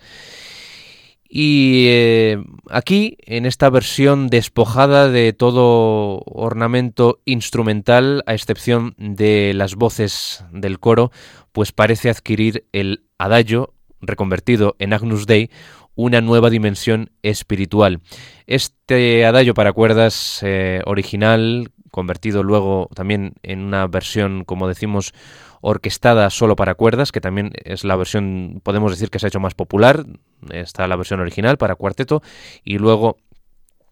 Y 1.29 1.87
eh, 1.89 2.37
aquí, 2.69 3.17
en 3.25 3.45
esta 3.45 3.69
versión 3.69 4.27
despojada 4.29 5.09
de 5.09 5.33
todo 5.33 6.21
ornamento 6.25 7.19
instrumental, 7.25 8.23
a 8.25 8.33
excepción 8.33 8.95
de 8.97 9.53
las 9.53 9.75
voces 9.75 10.45
del 10.51 10.79
coro, 10.79 11.11
pues 11.51 11.73
parece 11.73 12.09
adquirir 12.09 12.65
el 12.71 13.03
adagio, 13.17 13.73
reconvertido 13.99 14.75
en 14.79 14.93
Agnus 14.93 15.27
Dei, 15.27 15.49
una 15.95 16.21
nueva 16.21 16.49
dimensión 16.49 17.09
espiritual. 17.23 17.99
Este 18.45 19.25
adagio 19.25 19.53
para 19.53 19.73
cuerdas 19.73 20.39
eh, 20.43 20.81
original, 20.85 21.71
convertido 21.97 22.43
luego 22.43 22.89
también 22.93 23.33
en 23.41 23.63
una 23.63 23.87
versión, 23.87 24.43
como 24.45 24.67
decimos, 24.67 25.15
orquestada 25.61 26.29
solo 26.29 26.55
para 26.55 26.75
cuerdas, 26.75 27.11
que 27.11 27.21
también 27.21 27.53
es 27.65 27.83
la 27.83 27.95
versión, 27.95 28.61
podemos 28.61 28.91
decir 28.91 29.09
que 29.09 29.17
se 29.17 29.25
ha 29.25 29.29
hecho 29.29 29.39
más 29.39 29.55
popular, 29.55 30.05
está 30.51 30.87
la 30.87 30.95
versión 30.95 31.21
original 31.21 31.57
para 31.57 31.73
cuarteto, 31.73 32.21
y 32.63 32.77
luego 32.77 33.17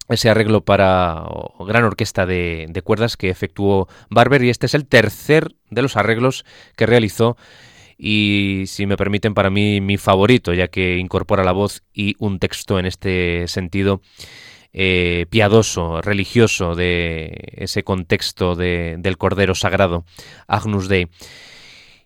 ese 0.08 0.30
arreglo 0.30 0.64
para 0.64 1.24
gran 1.66 1.82
orquesta 1.82 2.26
de, 2.26 2.66
de, 2.68 2.82
cuerdas 2.82 3.16
que 3.16 3.28
efectuó 3.28 3.88
Barber 4.08 4.44
y 4.44 4.50
este 4.50 4.66
es 4.66 4.74
el 4.74 4.86
tercer 4.86 5.56
de 5.70 5.82
los 5.82 5.96
arreglos 5.96 6.44
que 6.76 6.86
realizó 6.86 7.36
y 7.98 8.66
si 8.68 8.86
me 8.86 8.96
permiten 8.96 9.34
para 9.34 9.50
mí 9.50 9.80
mi 9.80 9.96
favorito 9.96 10.54
ya 10.54 10.68
que 10.68 10.98
incorpora 10.98 11.42
la 11.42 11.50
voz 11.50 11.82
y 11.92 12.14
un 12.20 12.38
texto 12.38 12.78
en 12.78 12.86
este 12.86 13.48
sentido 13.48 14.00
eh, 14.78 15.24
piadoso, 15.30 16.02
religioso 16.02 16.74
de 16.74 17.54
ese 17.56 17.82
contexto 17.82 18.54
de, 18.54 18.96
del 18.98 19.16
Cordero 19.16 19.54
Sagrado, 19.54 20.04
Agnus 20.46 20.88
Dei. 20.88 21.08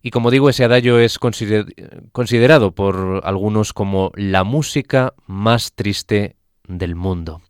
Y 0.03 0.11
como 0.11 0.31
digo, 0.31 0.49
ese 0.49 0.63
adagio 0.63 1.01
es 1.01 1.19
considerado 1.19 2.71
por 2.71 3.23
algunos 3.25 3.73
como 3.73 4.13
la 4.15 4.45
música 4.45 5.15
más 5.27 5.73
triste 5.73 6.37
del 6.69 6.95
mundo. 6.95 7.43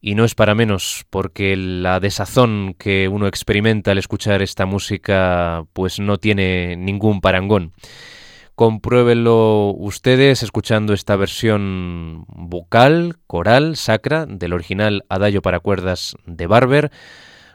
Y 0.00 0.14
no 0.14 0.24
es 0.24 0.34
para 0.34 0.54
menos, 0.54 1.04
porque 1.10 1.54
la 1.54 2.00
desazón 2.00 2.74
que 2.78 3.08
uno 3.08 3.26
experimenta 3.26 3.90
al 3.90 3.98
escuchar 3.98 4.40
esta 4.40 4.64
música 4.64 5.64
pues 5.74 6.00
no 6.00 6.16
tiene 6.16 6.74
ningún 6.76 7.20
parangón. 7.20 7.74
Compruébenlo 8.56 9.74
ustedes 9.74 10.42
escuchando 10.42 10.94
esta 10.94 11.14
versión 11.14 12.24
vocal, 12.28 13.18
coral, 13.26 13.76
sacra 13.76 14.24
del 14.24 14.54
original 14.54 15.04
Adagio 15.10 15.42
para 15.42 15.60
cuerdas 15.60 16.16
de 16.24 16.46
Barber 16.46 16.90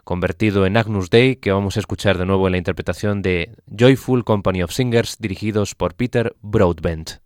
convertido 0.04 0.68
en 0.68 0.78
Agnus 0.78 1.10
Dei, 1.10 1.38
que 1.38 1.52
vamos 1.52 1.76
a 1.76 1.80
escuchar 1.80 2.20
de 2.20 2.28
nuevo 2.28 2.46
en 2.48 2.52
la 2.52 2.60
interpretación 2.60 3.24
de 3.24 3.56
Joyful 3.66 4.24
Company 4.24 4.62
of 4.62 4.72
Singers, 4.72 5.18
dirigidos 5.20 5.74
por 5.74 5.96
Peter 5.96 6.36
Broadbent. 6.44 7.20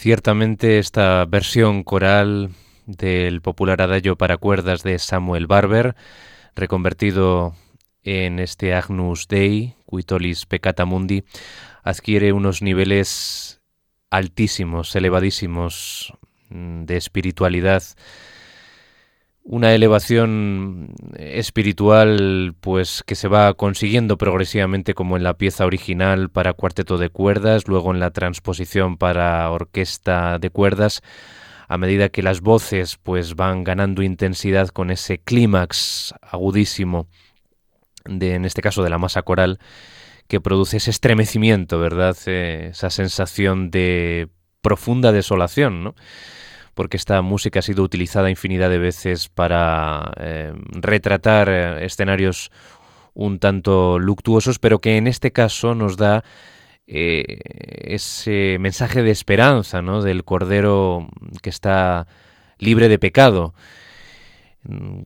Ciertamente 0.00 0.78
esta 0.78 1.26
versión 1.26 1.84
coral 1.84 2.52
del 2.86 3.42
popular 3.42 3.82
adagio 3.82 4.16
para 4.16 4.38
cuerdas 4.38 4.82
de 4.82 4.98
Samuel 4.98 5.46
Barber, 5.46 5.94
reconvertido 6.56 7.54
en 8.02 8.38
este 8.38 8.72
Agnus 8.72 9.28
Dei, 9.28 9.74
Quitolis 9.86 10.46
Peccata 10.46 10.86
Mundi, 10.86 11.24
adquiere 11.82 12.32
unos 12.32 12.62
niveles 12.62 13.60
altísimos, 14.08 14.96
elevadísimos 14.96 16.14
mm, 16.48 16.84
de 16.84 16.96
espiritualidad, 16.96 17.82
una 19.52 19.74
elevación 19.74 20.94
espiritual 21.16 22.54
pues 22.60 23.02
que 23.04 23.16
se 23.16 23.26
va 23.26 23.52
consiguiendo 23.54 24.16
progresivamente 24.16 24.94
como 24.94 25.16
en 25.16 25.24
la 25.24 25.34
pieza 25.34 25.66
original 25.66 26.30
para 26.30 26.52
cuarteto 26.52 26.98
de 26.98 27.08
cuerdas, 27.08 27.66
luego 27.66 27.92
en 27.92 27.98
la 27.98 28.12
transposición 28.12 28.96
para 28.96 29.50
orquesta 29.50 30.38
de 30.38 30.50
cuerdas, 30.50 31.02
a 31.66 31.78
medida 31.78 32.10
que 32.10 32.22
las 32.22 32.42
voces 32.42 32.96
pues 33.02 33.34
van 33.34 33.64
ganando 33.64 34.04
intensidad 34.04 34.68
con 34.68 34.92
ese 34.92 35.18
clímax 35.18 36.14
agudísimo 36.22 37.08
de 38.04 38.34
en 38.34 38.44
este 38.44 38.62
caso 38.62 38.84
de 38.84 38.90
la 38.90 38.98
masa 38.98 39.22
coral 39.22 39.58
que 40.28 40.40
produce 40.40 40.76
ese 40.76 40.92
estremecimiento, 40.92 41.80
¿verdad? 41.80 42.16
Eh, 42.26 42.68
esa 42.70 42.88
sensación 42.88 43.72
de 43.72 44.28
profunda 44.62 45.10
desolación, 45.10 45.82
¿no? 45.82 45.96
Porque 46.80 46.96
esta 46.96 47.20
música 47.20 47.58
ha 47.58 47.62
sido 47.62 47.82
utilizada 47.82 48.30
infinidad 48.30 48.70
de 48.70 48.78
veces 48.78 49.28
para 49.28 50.14
eh, 50.16 50.54
retratar 50.70 51.50
eh, 51.50 51.84
escenarios 51.84 52.50
un 53.12 53.38
tanto 53.38 53.98
luctuosos, 53.98 54.58
pero 54.58 54.78
que 54.78 54.96
en 54.96 55.06
este 55.06 55.30
caso 55.30 55.74
nos 55.74 55.98
da 55.98 56.24
eh, 56.86 57.36
ese 57.84 58.56
mensaje 58.60 59.02
de 59.02 59.10
esperanza, 59.10 59.82
¿no? 59.82 60.00
Del 60.00 60.24
cordero 60.24 61.06
que 61.42 61.50
está 61.50 62.06
libre 62.56 62.88
de 62.88 62.98
pecado, 62.98 63.52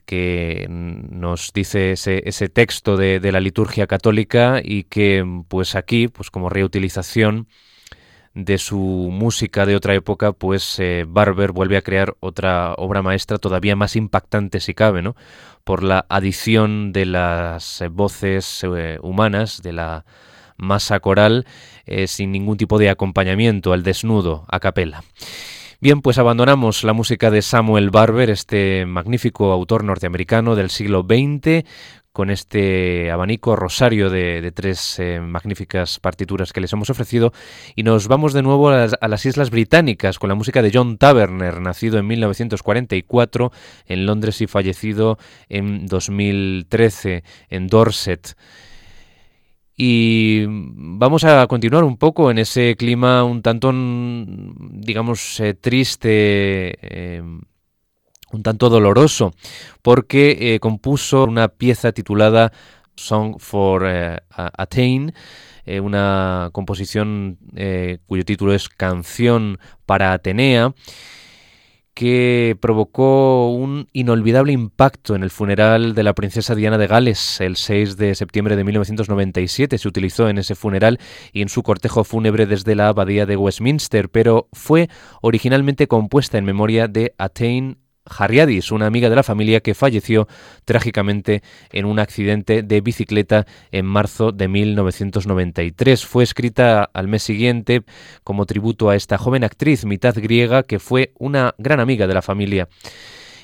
que 0.06 0.68
nos 0.68 1.52
dice 1.52 1.90
ese, 1.90 2.48
texto 2.50 2.96
de, 2.96 3.18
de, 3.18 3.32
la 3.32 3.40
liturgia 3.40 3.88
católica 3.88 4.60
y 4.62 4.84
que, 4.84 5.26
pues 5.48 5.74
aquí, 5.74 6.06
pues 6.06 6.30
como 6.30 6.50
reutilización 6.50 7.48
de 8.34 8.58
su 8.58 8.78
música 8.78 9.64
de 9.64 9.76
otra 9.76 9.94
época, 9.94 10.32
pues 10.32 10.78
eh, 10.80 11.04
Barber 11.06 11.52
vuelve 11.52 11.76
a 11.76 11.82
crear 11.82 12.16
otra 12.20 12.74
obra 12.74 13.00
maestra 13.00 13.38
todavía 13.38 13.76
más 13.76 13.94
impactante 13.96 14.60
si 14.60 14.74
cabe, 14.74 15.02
¿no? 15.02 15.14
Por 15.62 15.82
la 15.82 16.04
adición 16.08 16.92
de 16.92 17.06
las 17.06 17.80
eh, 17.80 17.88
voces 17.88 18.64
eh, 18.64 18.98
humanas, 19.02 19.62
de 19.62 19.72
la 19.72 20.04
masa 20.56 21.00
coral, 21.00 21.46
sin 22.06 22.30
ningún 22.30 22.56
tipo 22.56 22.78
de 22.78 22.88
acompañamiento 22.88 23.72
al 23.72 23.82
desnudo, 23.82 24.46
a 24.48 24.60
capela. 24.60 25.02
Bien, 25.80 26.00
pues 26.00 26.16
abandonamos 26.16 26.84
la 26.84 26.94
música 26.94 27.30
de 27.30 27.42
Samuel 27.42 27.90
Barber, 27.90 28.30
este 28.30 28.86
magnífico 28.86 29.52
autor 29.52 29.84
norteamericano 29.84 30.54
del 30.54 30.70
siglo 30.70 31.04
XX, 31.06 31.64
con 32.14 32.30
este 32.30 33.10
abanico 33.10 33.56
rosario 33.56 34.08
de, 34.08 34.52
tres 34.54 35.00
eh, 35.00 35.18
magníficas 35.20 35.98
partituras 35.98 36.52
que 36.52 36.60
les 36.60 36.72
hemos 36.72 36.88
ofrecido 36.88 37.32
y 37.74 37.82
nos 37.82 38.06
vamos 38.06 38.32
de 38.32 38.42
nuevo 38.42 38.68
a 38.68 39.08
las, 39.08 39.26
Islas 39.26 39.50
Británicas 39.50 40.20
con 40.20 40.28
la 40.28 40.36
música 40.36 40.62
de 40.62 40.70
John 40.72 40.96
Taverner, 40.96 41.60
nacido 41.60 41.98
en 41.98 42.06
1944 42.06 43.50
en 43.86 44.06
Londres 44.06 44.40
y 44.40 44.46
fallecido 44.46 45.18
en 45.48 45.86
2013 45.86 47.24
en 47.50 47.66
Dorset. 47.66 48.36
Y 49.76 50.44
vamos 50.46 51.24
a 51.24 51.44
continuar 51.48 51.82
un 51.82 51.96
poco 51.96 52.30
en 52.30 52.38
ese 52.38 52.76
clima 52.76 53.24
un 53.24 53.42
tanto, 53.42 53.72
digamos, 53.74 55.40
eh, 55.40 55.54
triste. 55.54 56.78
Eh, 56.80 57.22
un 58.34 58.42
tanto 58.42 58.68
doloroso, 58.68 59.32
porque 59.82 60.54
eh, 60.54 60.60
compuso 60.60 61.24
una 61.24 61.48
pieza 61.48 61.92
titulada 61.92 62.52
Song 62.96 63.36
for 63.38 63.84
eh, 63.86 64.18
Attain, 64.30 65.14
eh, 65.64 65.80
una 65.80 66.50
composición 66.52 67.38
cuyo 68.06 68.24
título 68.24 68.52
es 68.52 68.68
Canción 68.68 69.58
para 69.86 70.12
Atenea, 70.12 70.74
que 71.94 72.56
provocó 72.60 73.52
un 73.52 73.88
inolvidable 73.92 74.52
impacto 74.52 75.14
en 75.14 75.22
el 75.22 75.30
funeral 75.30 75.94
de 75.94 76.02
la 76.02 76.12
princesa 76.12 76.56
Diana 76.56 76.76
de 76.76 76.88
Gales 76.88 77.40
el 77.40 77.56
6 77.56 77.96
de 77.96 78.16
septiembre 78.16 78.56
de 78.56 78.64
1997. 78.64 79.78
Se 79.78 79.88
utilizó 79.88 80.28
en 80.28 80.38
ese 80.38 80.56
funeral 80.56 80.98
y 81.32 81.40
en 81.40 81.48
su 81.48 81.62
cortejo 81.62 82.02
fúnebre 82.02 82.46
desde 82.46 82.74
la 82.74 82.88
abadía 82.88 83.26
de 83.26 83.36
Westminster, 83.36 84.08
pero 84.08 84.48
fue 84.52 84.88
originalmente 85.22 85.86
compuesta 85.86 86.36
en 86.36 86.44
memoria 86.44 86.88
de 86.88 87.14
Attain 87.16 87.78
Harriadis, 88.04 88.70
una 88.70 88.86
amiga 88.86 89.08
de 89.08 89.16
la 89.16 89.22
familia 89.22 89.60
que 89.60 89.74
falleció 89.74 90.28
trágicamente 90.64 91.42
en 91.72 91.84
un 91.86 91.98
accidente 91.98 92.62
de 92.62 92.80
bicicleta 92.80 93.46
en 93.72 93.86
marzo 93.86 94.32
de 94.32 94.48
1993. 94.48 96.04
Fue 96.04 96.24
escrita 96.24 96.88
al 96.92 97.08
mes 97.08 97.22
siguiente 97.22 97.82
como 98.22 98.46
tributo 98.46 98.90
a 98.90 98.96
esta 98.96 99.18
joven 99.18 99.44
actriz 99.44 99.84
mitad 99.84 100.14
griega 100.16 100.62
que 100.62 100.78
fue 100.78 101.12
una 101.18 101.54
gran 101.58 101.80
amiga 101.80 102.06
de 102.06 102.14
la 102.14 102.22
familia. 102.22 102.68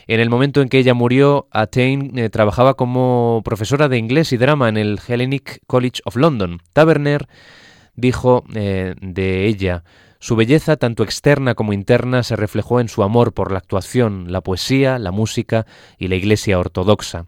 En 0.06 0.18
el 0.18 0.28
momento 0.28 0.60
en 0.60 0.68
que 0.68 0.78
ella 0.78 0.92
murió, 0.92 1.46
Attain 1.52 2.18
eh, 2.18 2.30
trabajaba 2.30 2.74
como 2.74 3.42
profesora 3.44 3.88
de 3.88 3.96
inglés 3.96 4.32
y 4.32 4.36
drama 4.36 4.68
en 4.68 4.76
el 4.76 4.98
Hellenic 5.06 5.60
College 5.66 6.02
of 6.04 6.16
London. 6.16 6.58
Taverner 6.72 7.28
dijo 7.94 8.44
eh, 8.54 8.94
de 9.00 9.46
ella, 9.46 9.84
su 10.20 10.36
belleza, 10.36 10.76
tanto 10.76 11.02
externa 11.02 11.54
como 11.54 11.72
interna, 11.72 12.22
se 12.22 12.36
reflejó 12.36 12.78
en 12.78 12.88
su 12.88 13.02
amor 13.02 13.32
por 13.32 13.50
la 13.50 13.58
actuación, 13.58 14.30
la 14.30 14.42
poesía, 14.42 14.98
la 14.98 15.10
música 15.10 15.66
y 15.98 16.08
la 16.08 16.16
Iglesia 16.16 16.58
ortodoxa. 16.58 17.26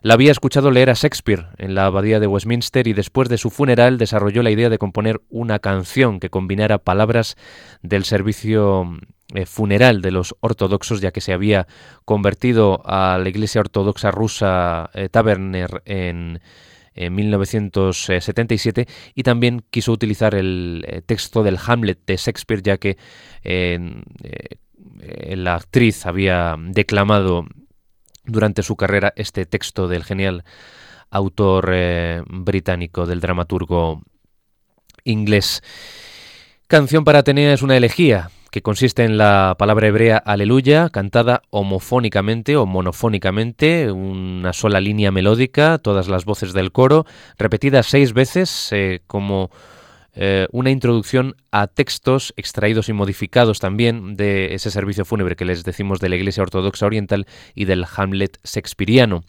La 0.00 0.14
había 0.14 0.32
escuchado 0.32 0.70
leer 0.70 0.90
a 0.90 0.94
Shakespeare 0.94 1.46
en 1.58 1.74
la 1.74 1.86
abadía 1.86 2.20
de 2.20 2.26
Westminster 2.26 2.86
y 2.86 2.92
después 2.92 3.28
de 3.28 3.38
su 3.38 3.50
funeral 3.50 3.96
desarrolló 3.96 4.42
la 4.42 4.50
idea 4.50 4.68
de 4.68 4.78
componer 4.78 5.22
una 5.30 5.58
canción 5.60 6.20
que 6.20 6.28
combinara 6.28 6.78
palabras 6.78 7.36
del 7.82 8.04
servicio 8.04 8.98
eh, 9.34 9.46
funeral 9.46 10.02
de 10.02 10.10
los 10.10 10.34
ortodoxos, 10.40 11.00
ya 11.00 11.10
que 11.10 11.22
se 11.22 11.32
había 11.32 11.66
convertido 12.04 12.82
a 12.84 13.18
la 13.18 13.28
Iglesia 13.28 13.62
ortodoxa 13.62 14.10
rusa 14.10 14.90
eh, 14.92 15.08
Taberner 15.08 15.82
en 15.86 16.40
en 16.94 17.14
1977 17.14 18.86
y 19.14 19.22
también 19.22 19.64
quiso 19.70 19.92
utilizar 19.92 20.34
el 20.34 20.84
eh, 20.86 21.02
texto 21.02 21.42
del 21.42 21.58
Hamlet 21.64 22.00
de 22.06 22.16
Shakespeare 22.16 22.62
ya 22.62 22.78
que 22.78 22.96
eh, 23.42 24.02
eh, 25.00 25.36
la 25.36 25.56
actriz 25.56 26.06
había 26.06 26.56
declamado 26.58 27.46
durante 28.24 28.62
su 28.62 28.76
carrera 28.76 29.12
este 29.16 29.44
texto 29.44 29.88
del 29.88 30.04
genial 30.04 30.44
autor 31.10 31.72
británico, 32.26 33.06
del 33.06 33.20
dramaturgo 33.20 34.02
inglés. 35.04 35.62
Canción 36.66 37.04
para 37.04 37.20
Atenea 37.20 37.52
es 37.52 37.62
una 37.62 37.76
elegía 37.76 38.30
que 38.54 38.62
consiste 38.62 39.02
en 39.02 39.18
la 39.18 39.56
palabra 39.58 39.88
hebrea 39.88 40.16
aleluya, 40.16 40.88
cantada 40.88 41.42
homofónicamente 41.50 42.56
o 42.56 42.66
monofónicamente, 42.66 43.90
una 43.90 44.52
sola 44.52 44.80
línea 44.80 45.10
melódica, 45.10 45.78
todas 45.78 46.06
las 46.06 46.24
voces 46.24 46.52
del 46.52 46.70
coro, 46.70 47.04
repetidas 47.36 47.86
seis 47.86 48.12
veces 48.12 48.68
eh, 48.70 49.00
como 49.08 49.50
eh, 50.14 50.46
una 50.52 50.70
introducción 50.70 51.34
a 51.50 51.66
textos 51.66 52.32
extraídos 52.36 52.88
y 52.88 52.92
modificados 52.92 53.58
también 53.58 54.14
de 54.14 54.54
ese 54.54 54.70
servicio 54.70 55.04
fúnebre 55.04 55.34
que 55.34 55.44
les 55.44 55.64
decimos 55.64 55.98
de 55.98 56.10
la 56.10 56.14
Iglesia 56.14 56.44
Ortodoxa 56.44 56.86
Oriental 56.86 57.26
y 57.56 57.64
del 57.64 57.84
Hamlet 57.96 58.38
Shakespeareano. 58.44 59.24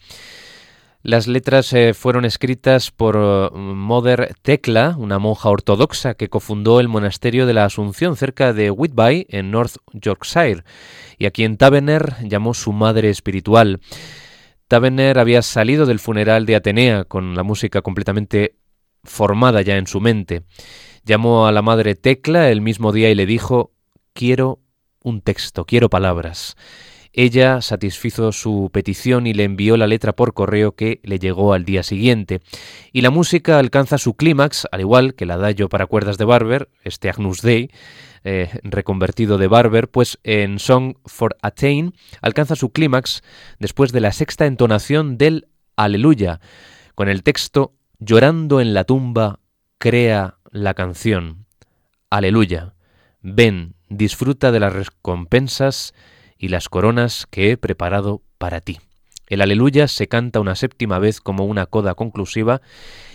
Las 1.06 1.28
letras 1.28 1.72
eh, 1.72 1.94
fueron 1.94 2.24
escritas 2.24 2.90
por 2.90 3.16
uh, 3.16 3.56
Mother 3.56 4.34
Tecla, 4.42 4.96
una 4.98 5.20
monja 5.20 5.50
ortodoxa 5.50 6.14
que 6.14 6.28
cofundó 6.28 6.80
el 6.80 6.88
monasterio 6.88 7.46
de 7.46 7.54
la 7.54 7.64
Asunción 7.64 8.16
cerca 8.16 8.52
de 8.52 8.72
Whitby, 8.72 9.24
en 9.28 9.52
North 9.52 9.76
Yorkshire, 9.92 10.64
y 11.16 11.26
a 11.26 11.30
quien 11.30 11.58
Tavener 11.58 12.16
llamó 12.24 12.54
su 12.54 12.72
madre 12.72 13.08
espiritual. 13.08 13.78
Tavener 14.66 15.20
había 15.20 15.42
salido 15.42 15.86
del 15.86 16.00
funeral 16.00 16.44
de 16.44 16.56
Atenea 16.56 17.04
con 17.04 17.36
la 17.36 17.44
música 17.44 17.82
completamente 17.82 18.56
formada 19.04 19.62
ya 19.62 19.76
en 19.76 19.86
su 19.86 20.00
mente. 20.00 20.42
Llamó 21.04 21.46
a 21.46 21.52
la 21.52 21.62
madre 21.62 21.94
Tecla 21.94 22.50
el 22.50 22.62
mismo 22.62 22.90
día 22.90 23.10
y 23.10 23.14
le 23.14 23.26
dijo 23.26 23.70
Quiero 24.12 24.58
un 25.04 25.20
texto, 25.20 25.66
quiero 25.66 25.88
palabras. 25.88 26.56
Ella 27.18 27.62
satisfizo 27.62 28.30
su 28.30 28.68
petición 28.70 29.26
y 29.26 29.32
le 29.32 29.44
envió 29.44 29.78
la 29.78 29.86
letra 29.86 30.12
por 30.12 30.34
correo 30.34 30.72
que 30.72 31.00
le 31.02 31.18
llegó 31.18 31.54
al 31.54 31.64
día 31.64 31.82
siguiente. 31.82 32.42
Y 32.92 33.00
la 33.00 33.08
música 33.08 33.58
alcanza 33.58 33.96
su 33.96 34.14
clímax, 34.14 34.68
al 34.70 34.80
igual 34.80 35.14
que 35.14 35.24
el 35.24 35.30
adagio 35.30 35.70
para 35.70 35.86
cuerdas 35.86 36.18
de 36.18 36.26
Barber, 36.26 36.68
este 36.84 37.08
Agnus 37.08 37.40
Dei, 37.40 37.70
eh, 38.22 38.50
reconvertido 38.64 39.38
de 39.38 39.48
Barber, 39.48 39.88
pues 39.88 40.18
en 40.24 40.58
Song 40.58 40.96
for 41.06 41.38
Attain 41.40 41.94
alcanza 42.20 42.54
su 42.54 42.70
clímax 42.70 43.22
después 43.58 43.92
de 43.92 44.00
la 44.00 44.12
sexta 44.12 44.44
entonación 44.44 45.16
del 45.16 45.48
Aleluya, 45.74 46.40
con 46.94 47.08
el 47.08 47.22
texto 47.22 47.72
Llorando 47.98 48.60
en 48.60 48.74
la 48.74 48.84
tumba, 48.84 49.40
crea 49.78 50.36
la 50.50 50.74
canción. 50.74 51.46
Aleluya. 52.10 52.74
Ven, 53.22 53.74
disfruta 53.88 54.52
de 54.52 54.60
las 54.60 54.74
recompensas 54.74 55.94
y 56.38 56.48
las 56.48 56.68
coronas 56.68 57.26
que 57.30 57.52
he 57.52 57.56
preparado 57.56 58.22
para 58.38 58.60
ti. 58.60 58.78
El 59.28 59.40
aleluya 59.40 59.88
se 59.88 60.06
canta 60.06 60.40
una 60.40 60.54
séptima 60.54 60.98
vez 60.98 61.20
como 61.20 61.44
una 61.44 61.66
coda 61.66 61.94
conclusiva 61.94 62.60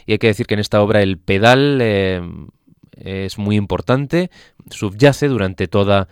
y 0.06 0.14
hay 0.14 0.18
que 0.18 0.28
decir 0.28 0.46
que 0.46 0.56
en 0.56 0.60
esta 0.60 0.82
obra 0.82 1.02
el 1.02 1.18
pedal 1.18 1.80
eh, 1.82 2.22
es 2.96 3.38
muy 3.38 3.56
importante, 3.56 4.30
subyace 4.70 5.28
durante 5.28 5.68
toda 5.68 6.10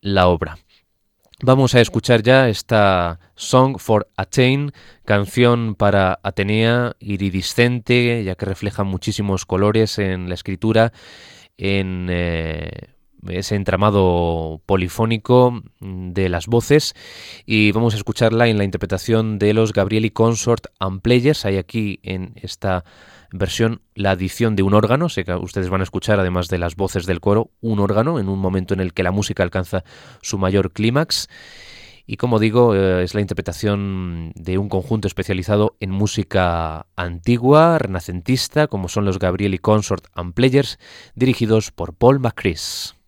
la 0.00 0.28
obra. 0.28 0.58
Vamos 1.42 1.74
a 1.74 1.80
escuchar 1.80 2.22
ya 2.22 2.50
esta 2.50 3.18
Song 3.34 3.78
for 3.78 4.10
Athene, 4.16 4.72
canción 5.06 5.74
para 5.74 6.20
Atenea, 6.22 6.96
iridiscente, 7.00 8.22
ya 8.22 8.34
que 8.34 8.44
refleja 8.44 8.84
muchísimos 8.84 9.46
colores 9.46 9.98
en 9.98 10.28
la 10.28 10.34
escritura, 10.34 10.92
en 11.56 12.08
eh, 12.10 12.70
ese 13.28 13.54
entramado 13.54 14.60
polifónico 14.66 15.62
de 15.80 16.28
las 16.28 16.46
voces 16.46 16.94
y 17.46 17.72
vamos 17.72 17.94
a 17.94 17.96
escucharla 17.96 18.48
en 18.48 18.58
la 18.58 18.64
interpretación 18.64 19.38
de 19.38 19.54
los 19.54 19.72
Gabrieli 19.72 20.10
Consort 20.10 20.66
and 20.78 21.02
Players. 21.02 21.44
Hay 21.44 21.56
aquí 21.56 22.00
en 22.02 22.32
esta 22.36 22.84
versión 23.32 23.82
la 23.94 24.12
adición 24.12 24.56
de 24.56 24.62
un 24.62 24.74
órgano, 24.74 25.08
sé 25.08 25.24
que 25.24 25.34
ustedes 25.34 25.68
van 25.68 25.80
a 25.80 25.84
escuchar 25.84 26.18
además 26.20 26.48
de 26.48 26.58
las 26.58 26.76
voces 26.76 27.06
del 27.06 27.20
coro, 27.20 27.50
un 27.60 27.78
órgano 27.78 28.18
en 28.18 28.28
un 28.28 28.38
momento 28.38 28.74
en 28.74 28.80
el 28.80 28.92
que 28.92 29.02
la 29.02 29.12
música 29.12 29.42
alcanza 29.42 29.84
su 30.22 30.38
mayor 30.38 30.72
clímax. 30.72 31.28
Y 32.06 32.16
como 32.16 32.40
digo, 32.40 32.74
eh, 32.74 33.04
es 33.04 33.14
la 33.14 33.20
interpretación 33.20 34.32
de 34.34 34.58
un 34.58 34.68
conjunto 34.68 35.06
especializado 35.06 35.76
en 35.78 35.92
música 35.92 36.86
antigua, 36.96 37.78
renacentista, 37.78 38.66
como 38.66 38.88
son 38.88 39.04
los 39.04 39.20
Gabrieli 39.20 39.58
Consort 39.58 40.06
and 40.14 40.34
Players, 40.34 40.80
dirigidos 41.14 41.70
por 41.70 41.94
Paul 41.94 42.18
McCris. 42.18 42.99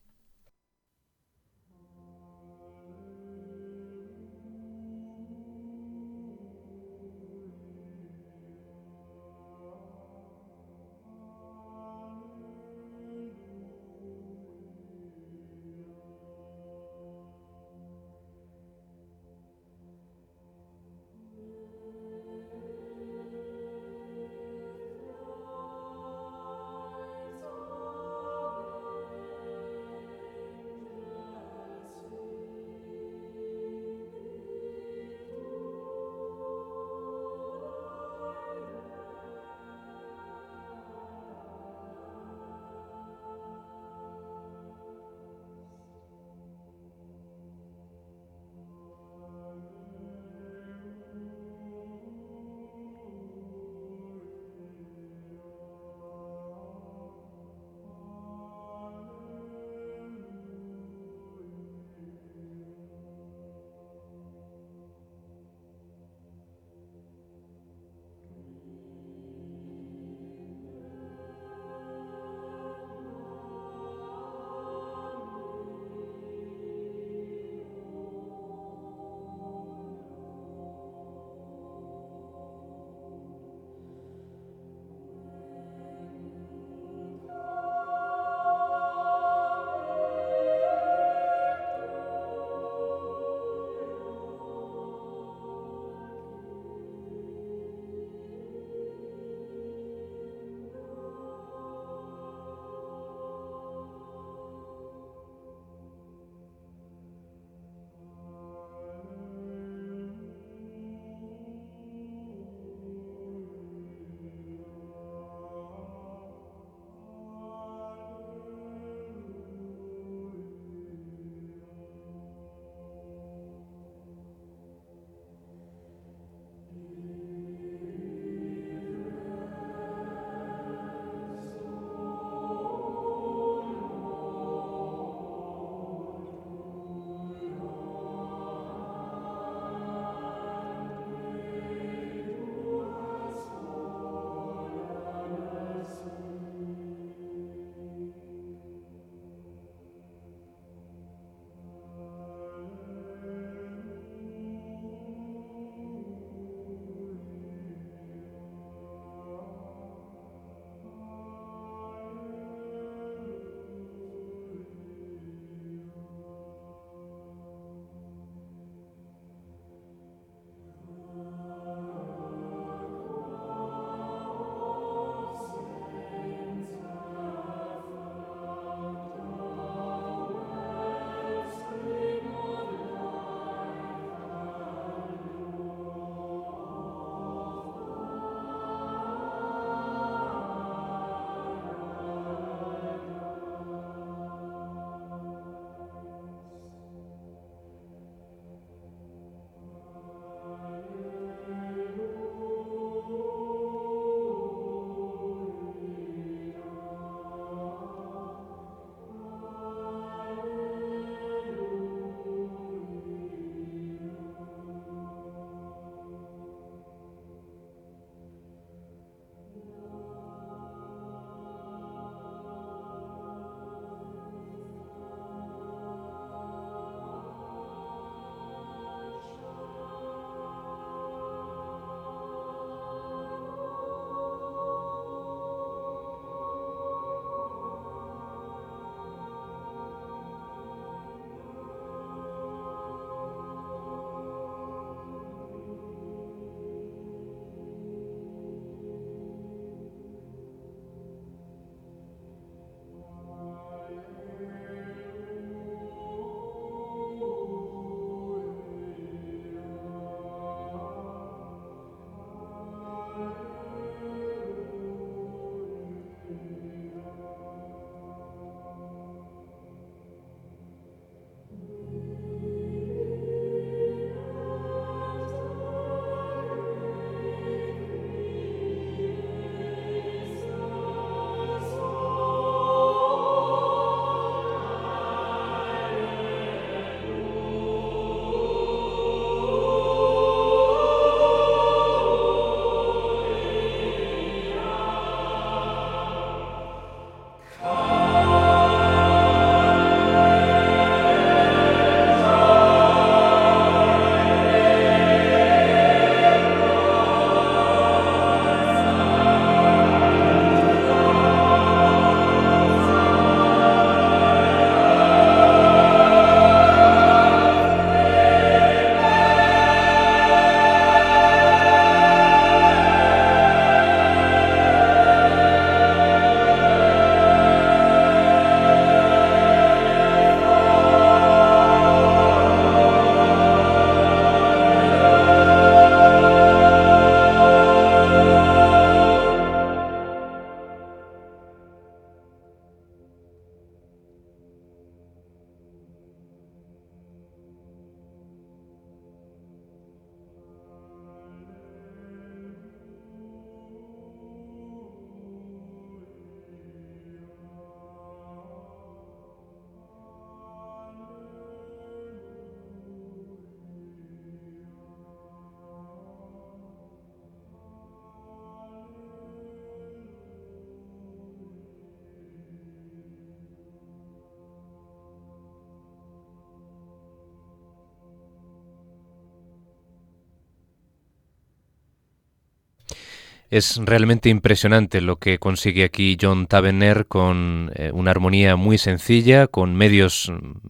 Es 383.52 383.76
realmente 383.76 384.30
impresionante 384.30 385.02
lo 385.02 385.16
que 385.16 385.38
consigue 385.38 385.84
aquí 385.84 386.16
John 386.18 386.46
Tavener 386.46 387.04
con 387.04 387.70
eh, 387.74 387.90
una 387.92 388.10
armonía 388.10 388.56
muy 388.56 388.78
sencilla, 388.78 389.46
con 389.46 389.74
medios 389.74 390.32
mm, 390.32 390.68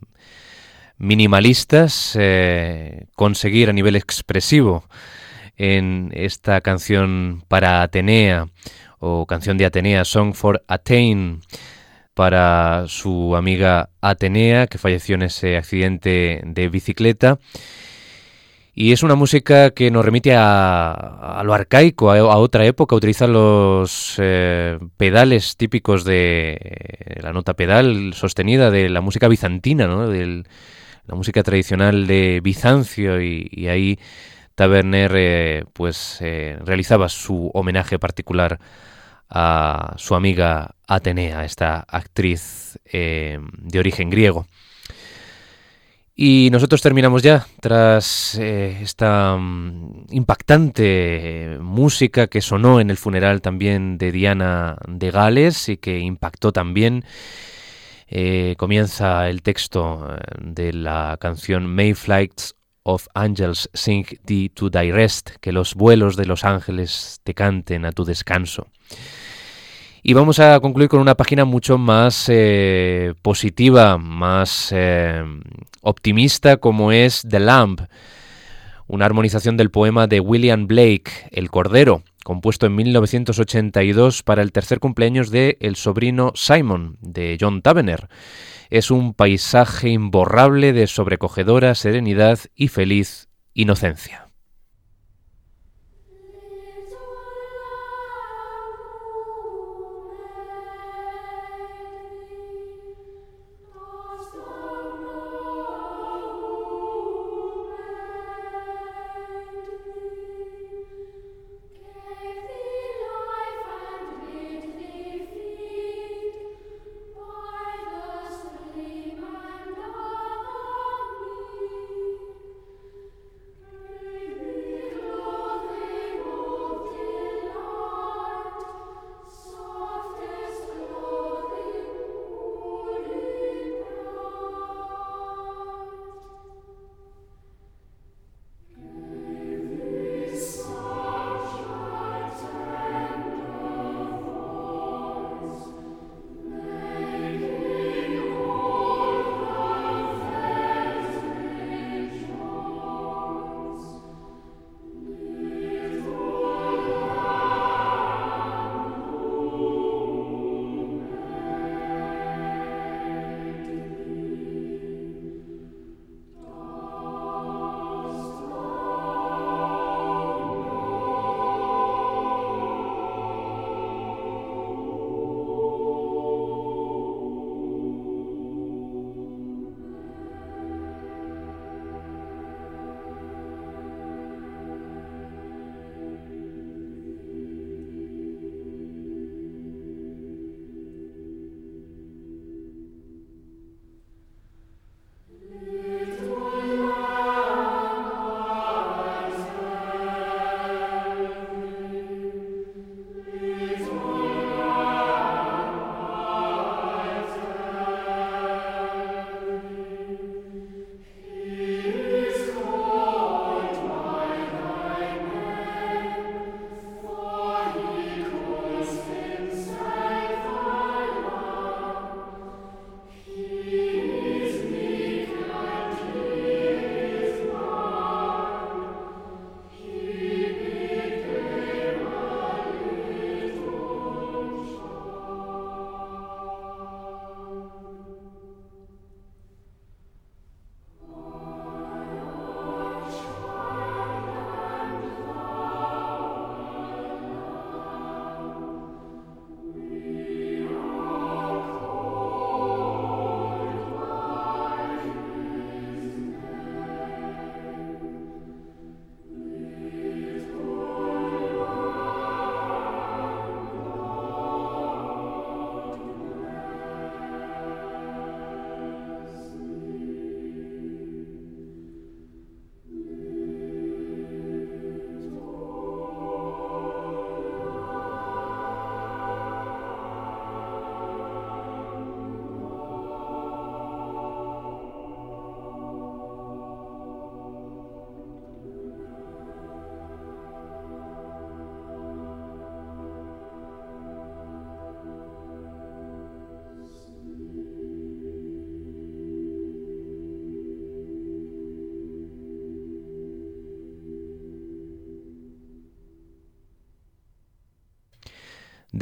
minimalistas, 0.99 2.16
eh, 2.18 3.07
conseguir 3.14 3.70
a 3.70 3.72
nivel 3.72 3.95
expresivo 3.95 4.83
en 5.57 6.11
esta 6.12 6.61
canción 6.61 7.45
para 7.47 7.83
Atenea 7.83 8.49
o 8.99 9.26
canción 9.26 9.59
de 9.59 9.66
Atenea, 9.66 10.05
Song 10.05 10.35
for 10.35 10.64
Atene, 10.66 11.39
para 12.14 12.87
su 12.89 13.37
amiga 13.37 13.91
Atenea, 14.01 14.66
que 14.66 14.78
falleció 14.78 15.14
en 15.14 15.22
ese 15.22 15.57
accidente 15.57 16.43
de 16.45 16.68
bicicleta. 16.68 17.39
Y 18.75 18.93
es 18.93 19.03
una 19.03 19.16
música 19.16 19.70
que 19.73 19.91
nos 19.91 20.03
remite 20.03 20.35
a, 20.35 21.43
lo 21.45 21.53
arcaico, 21.53 22.11
a, 22.11 22.37
otra 22.39 22.64
época. 22.64 22.97
Utiliza 22.97 23.27
los 23.27 24.14
eh, 24.16 24.79
pedales 24.97 25.57
típicos 25.59 26.05
de 26.05 27.18
la 27.20 27.35
nota 27.35 27.53
pedal 27.53 28.14
sostenida 28.14 28.70
de 28.70 28.89
la 28.89 29.03
música 29.03 29.29
bizantina, 29.29 29.87
¿no? 29.87 30.09
de 30.09 30.45
la 31.07 31.14
música 31.14 31.43
tradicional 31.43 32.07
de 32.07 32.41
Bizancio. 32.43 33.20
Y, 33.20 33.68
ahí 33.68 33.99
Taverner 34.55 35.12
eh, 35.16 35.64
pues, 35.75 36.18
eh, 36.23 36.59
realizaba 36.64 37.11
su 37.11 37.51
homenaje 37.53 37.99
particular 37.99 38.59
a 39.29 39.95
su 39.99 40.14
amiga 40.14 40.77
Atenea, 40.87 41.45
esta 41.45 41.81
actriz 41.81 42.79
de 42.91 43.79
origen 43.79 44.09
griego. 44.09 44.47
Y 46.25 46.51
nosotros 46.53 46.81
terminamos 46.81 47.25
ya, 47.25 47.49
tras 47.61 48.39
eh, 48.39 48.79
esta 48.81 49.37
mm, 49.37 50.05
impactante 50.12 51.59
música 51.61 52.29
que 52.29 52.41
sonó 52.41 52.79
en 52.79 52.91
el 52.91 52.97
funeral 52.97 53.43
también 53.43 53.99
de 53.99 54.12
Diana 54.12 54.77
de 54.87 55.11
Gales 55.11 55.68
y 55.68 55.79
que 55.79 55.99
impactó 55.99 56.53
también. 56.53 57.05
Eh, 58.07 58.55
comienza 58.57 59.29
el 59.29 59.43
texto 59.43 60.14
eh, 60.14 60.20
de 60.39 60.73
la 60.73 61.18
canción 61.20 61.66
May 61.66 61.93
Flights 61.95 62.55
of 62.85 63.09
Angels 63.14 63.68
Sing 63.75 64.07
Thee 64.25 64.49
to 64.49 64.70
Thy 64.70 64.93
Rest, 64.93 65.31
que 65.41 65.51
los 65.51 65.75
vuelos 65.75 66.14
de 66.14 66.27
los 66.27 66.45
ángeles 66.45 67.18
te 67.25 67.35
canten 67.35 67.85
a 67.85 67.91
tu 67.91 68.05
descanso. 68.05 68.68
Y 70.05 70.14
vamos 70.14 70.40
a 70.40 70.59
concluir 70.59 70.88
con 70.88 70.98
una 70.98 71.14
página 71.14 71.44
mucho 71.44 71.78
más 71.78 72.28
eh, 72.28 73.14
positiva, 73.22 73.98
más 73.98 74.72
eh, 74.74 75.22
optimista, 75.80 76.57
como 76.57 76.90
es 76.90 77.22
The 77.28 77.38
Lamb, 77.38 77.86
una 78.88 79.07
armonización 79.07 79.57
del 79.57 79.70
poema 79.70 80.09
de 80.09 80.18
William 80.18 80.66
Blake, 80.66 81.12
El 81.30 81.53
Cordero, 81.53 82.03
compuesto 82.24 82.66
en 82.66 82.74
1982 82.74 84.24
para 84.24 84.42
el 84.42 84.50
tercer 84.50 84.80
cumpleaños 84.80 85.30
de 85.30 85.57
el 85.61 85.76
sobrino 85.76 86.32
Simon, 86.34 86.96
de 87.00 87.38
John 87.40 87.62
Tavener. 87.62 88.09
Es 88.70 88.90
un 88.90 89.14
paisaje 89.14 89.90
imborrable 89.90 90.72
de 90.72 90.88
sobrecogedora 90.88 91.76
serenidad 91.76 92.40
y 92.57 92.66
feliz 92.66 93.28
inocencia. 93.55 94.22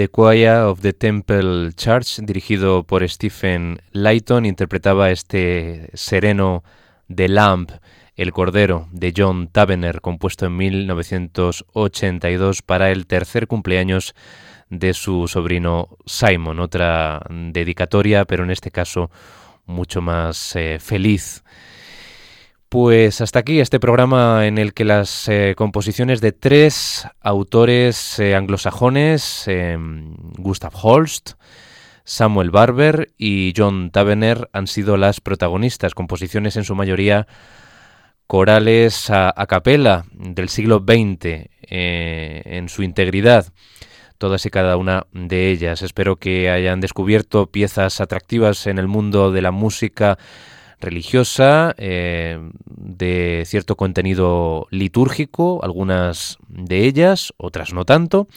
The 0.01 0.09
Choir 0.09 0.63
of 0.63 0.81
the 0.81 0.95
Temple 0.95 1.75
Church, 1.75 2.21
dirigido 2.23 2.85
por 2.85 3.07
Stephen 3.07 3.83
Lighton, 3.93 4.47
interpretaba 4.47 5.11
este 5.11 5.91
sereno 5.93 6.65
de 7.09 7.29
Lamp, 7.29 7.73
El 8.17 8.33
Cordero, 8.33 8.89
de 8.93 9.13
John 9.15 9.49
Tavener, 9.49 10.01
compuesto 10.01 10.47
en 10.47 10.57
1982 10.57 12.63
para 12.63 12.91
el 12.91 13.07
tercer 13.07 13.47
cumpleaños 13.47 14.15
de 14.71 14.95
su 14.95 15.29
sobrino 15.29 15.99
Simon. 16.07 16.61
Otra 16.61 17.21
dedicatoria, 17.29 18.25
pero 18.25 18.45
en 18.45 18.53
este 18.53 18.71
caso 18.71 19.11
mucho 19.67 20.01
más 20.01 20.57
eh, 20.57 20.79
feliz. 20.81 21.45
Pues 22.71 23.21
hasta 23.21 23.41
aquí 23.41 23.59
este 23.59 23.81
programa 23.81 24.47
en 24.47 24.57
el 24.57 24.75
que 24.75 24.85
las 24.85 25.29
eh, 25.29 25.55
composiciones 25.57 26.21
de 26.21 26.31
tres 26.31 27.05
autores 27.21 28.17
eh, 28.21 28.37
anglosajones, 28.37 29.49
em, 29.49 30.15
Gustav 30.39 30.73
Holst, 30.81 31.33
Samuel 32.05 32.53
Barber 32.53 33.11
y 33.19 33.53
John 33.57 33.91
Tavener 33.91 34.49
han 34.53 34.69
sido 34.69 34.97
las 34.97 35.21
protagonistas, 35.21 35.97
composiciones 35.97 36.57
en 36.57 36.63
su 36.63 36.77
mayoría 36.77 37.27
corales 38.29 39.11
a, 39.11 39.35
capela 39.49 40.05
del 40.13 40.49
siglo 40.49 40.79
XX 40.79 41.25
eh, 41.63 42.43
en 42.45 42.69
su 42.69 42.85
integridad, 42.85 43.53
todas 44.17 44.47
y 44.47 44.51
cada 44.51 44.77
una 44.77 45.09
de 45.11 45.51
ellas. 45.51 45.83
Espero 45.83 46.21
que 46.21 46.51
hayan 46.51 46.81
descubierto 46.81 47.51
piezas 47.51 48.01
atractivas 48.01 48.69
en 48.69 48.79
el 48.79 48.87
mundo 48.87 49.33
de 49.33 49.43
la 49.43 49.51
música 49.51 50.19
religiosa, 50.81 51.75
eh, 51.79 52.39
de 52.67 53.43
cierto 53.47 53.77
contenido 53.77 54.67
litúrgico, 54.71 55.61
algunas 55.63 56.39
de 56.49 56.87
ellas, 56.87 57.33
otras 57.37 57.73
no 57.73 57.85
tanto, 57.85 58.29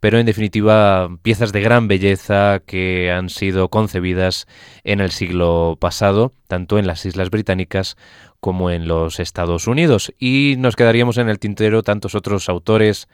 pero 0.00 0.18
en 0.18 0.26
definitiva 0.26 1.08
piezas 1.22 1.52
de 1.52 1.60
gran 1.60 1.88
belleza 1.88 2.60
que 2.66 3.10
han 3.10 3.30
sido 3.30 3.68
concebidas 3.68 4.46
en 4.82 5.00
el 5.00 5.10
siglo 5.10 5.78
pasado, 5.80 6.32
tanto 6.48 6.78
en 6.78 6.86
las 6.86 7.06
Islas 7.06 7.30
Británicas 7.30 7.96
como 8.40 8.70
en 8.70 8.86
los 8.86 9.20
Estados 9.20 9.66
Unidos. 9.66 10.12
Y 10.18 10.56
nos 10.58 10.76
quedaríamos 10.76 11.16
en 11.16 11.28
el 11.30 11.38
tintero 11.38 11.82
tantos 11.82 12.14
otros 12.14 12.48
autores, 12.50 13.08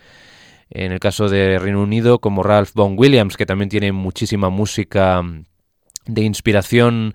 en 0.71 0.91
el 0.91 0.99
caso 0.99 1.29
de 1.29 1.59
Reino 1.59 1.83
Unido, 1.83 2.19
como 2.19 2.43
Ralph 2.43 2.73
Vaughan 2.75 2.97
Williams, 2.99 3.37
que 3.37 3.47
también 3.47 3.69
tiene 3.69 3.93
muchísima 3.93 4.51
música 4.51 5.23
de 6.07 6.23
inspiración 6.23 7.15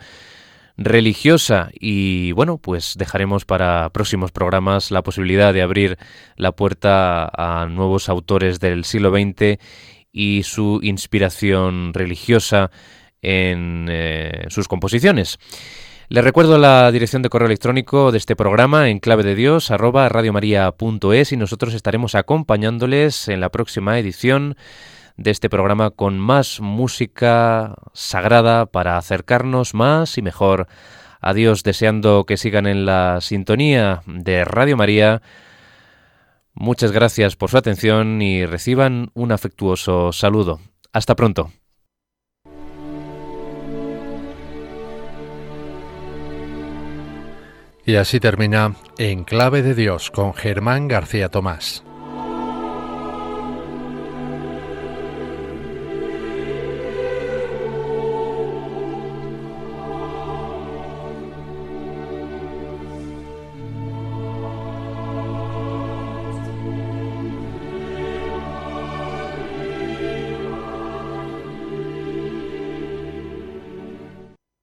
religiosa 0.77 1.69
y 1.73 2.31
bueno, 2.33 2.57
pues 2.57 2.95
dejaremos 2.97 3.45
para 3.45 3.89
próximos 3.91 4.31
programas 4.31 4.91
la 4.91 5.03
posibilidad 5.03 5.53
de 5.53 5.61
abrir 5.61 5.97
la 6.35 6.51
puerta 6.51 7.29
a 7.33 7.67
nuevos 7.67 8.09
autores 8.09 8.59
del 8.59 8.83
siglo 8.83 9.11
XX 9.11 9.57
y 10.11 10.43
su 10.43 10.79
inspiración 10.81 11.93
religiosa 11.93 12.71
en 13.21 13.87
eh, 13.89 14.45
sus 14.49 14.67
composiciones. 14.67 15.39
Les 16.07 16.23
recuerdo 16.23 16.59
la 16.59 16.91
dirección 16.91 17.23
de 17.23 17.29
correo 17.29 17.47
electrónico 17.47 18.11
de 18.11 18.19
este 18.19 18.35
programa 18.35 18.89
en 18.89 18.99
clave 18.99 19.23
de 19.23 19.33
Dios 19.33 19.71
arroba 19.71 20.07
radiomaria.es 20.07 21.31
y 21.31 21.37
nosotros 21.37 21.73
estaremos 21.73 22.13
acompañándoles 22.13 23.27
en 23.27 23.41
la 23.41 23.49
próxima 23.49 23.97
edición 23.97 24.55
de 25.17 25.31
este 25.31 25.49
programa 25.49 25.91
con 25.91 26.19
más 26.19 26.59
música 26.59 27.75
sagrada 27.93 28.65
para 28.65 28.97
acercarnos 28.97 29.73
más 29.73 30.17
y 30.17 30.21
mejor 30.21 30.67
a 31.21 31.33
Dios, 31.33 31.63
deseando 31.63 32.25
que 32.25 32.37
sigan 32.37 32.67
en 32.67 32.85
la 32.85 33.19
sintonía 33.21 34.01
de 34.05 34.45
Radio 34.45 34.77
María. 34.77 35.21
Muchas 36.53 36.91
gracias 36.91 37.35
por 37.35 37.49
su 37.49 37.57
atención 37.57 38.21
y 38.21 38.45
reciban 38.45 39.09
un 39.13 39.31
afectuoso 39.31 40.11
saludo. 40.11 40.59
Hasta 40.93 41.15
pronto. 41.15 41.51
Y 47.85 47.95
así 47.97 48.19
termina 48.19 48.75
En 48.97 49.25
Clave 49.25 49.61
de 49.61 49.75
Dios 49.75 50.09
con 50.09 50.33
Germán 50.33 50.87
García 50.87 51.29
Tomás. 51.29 51.84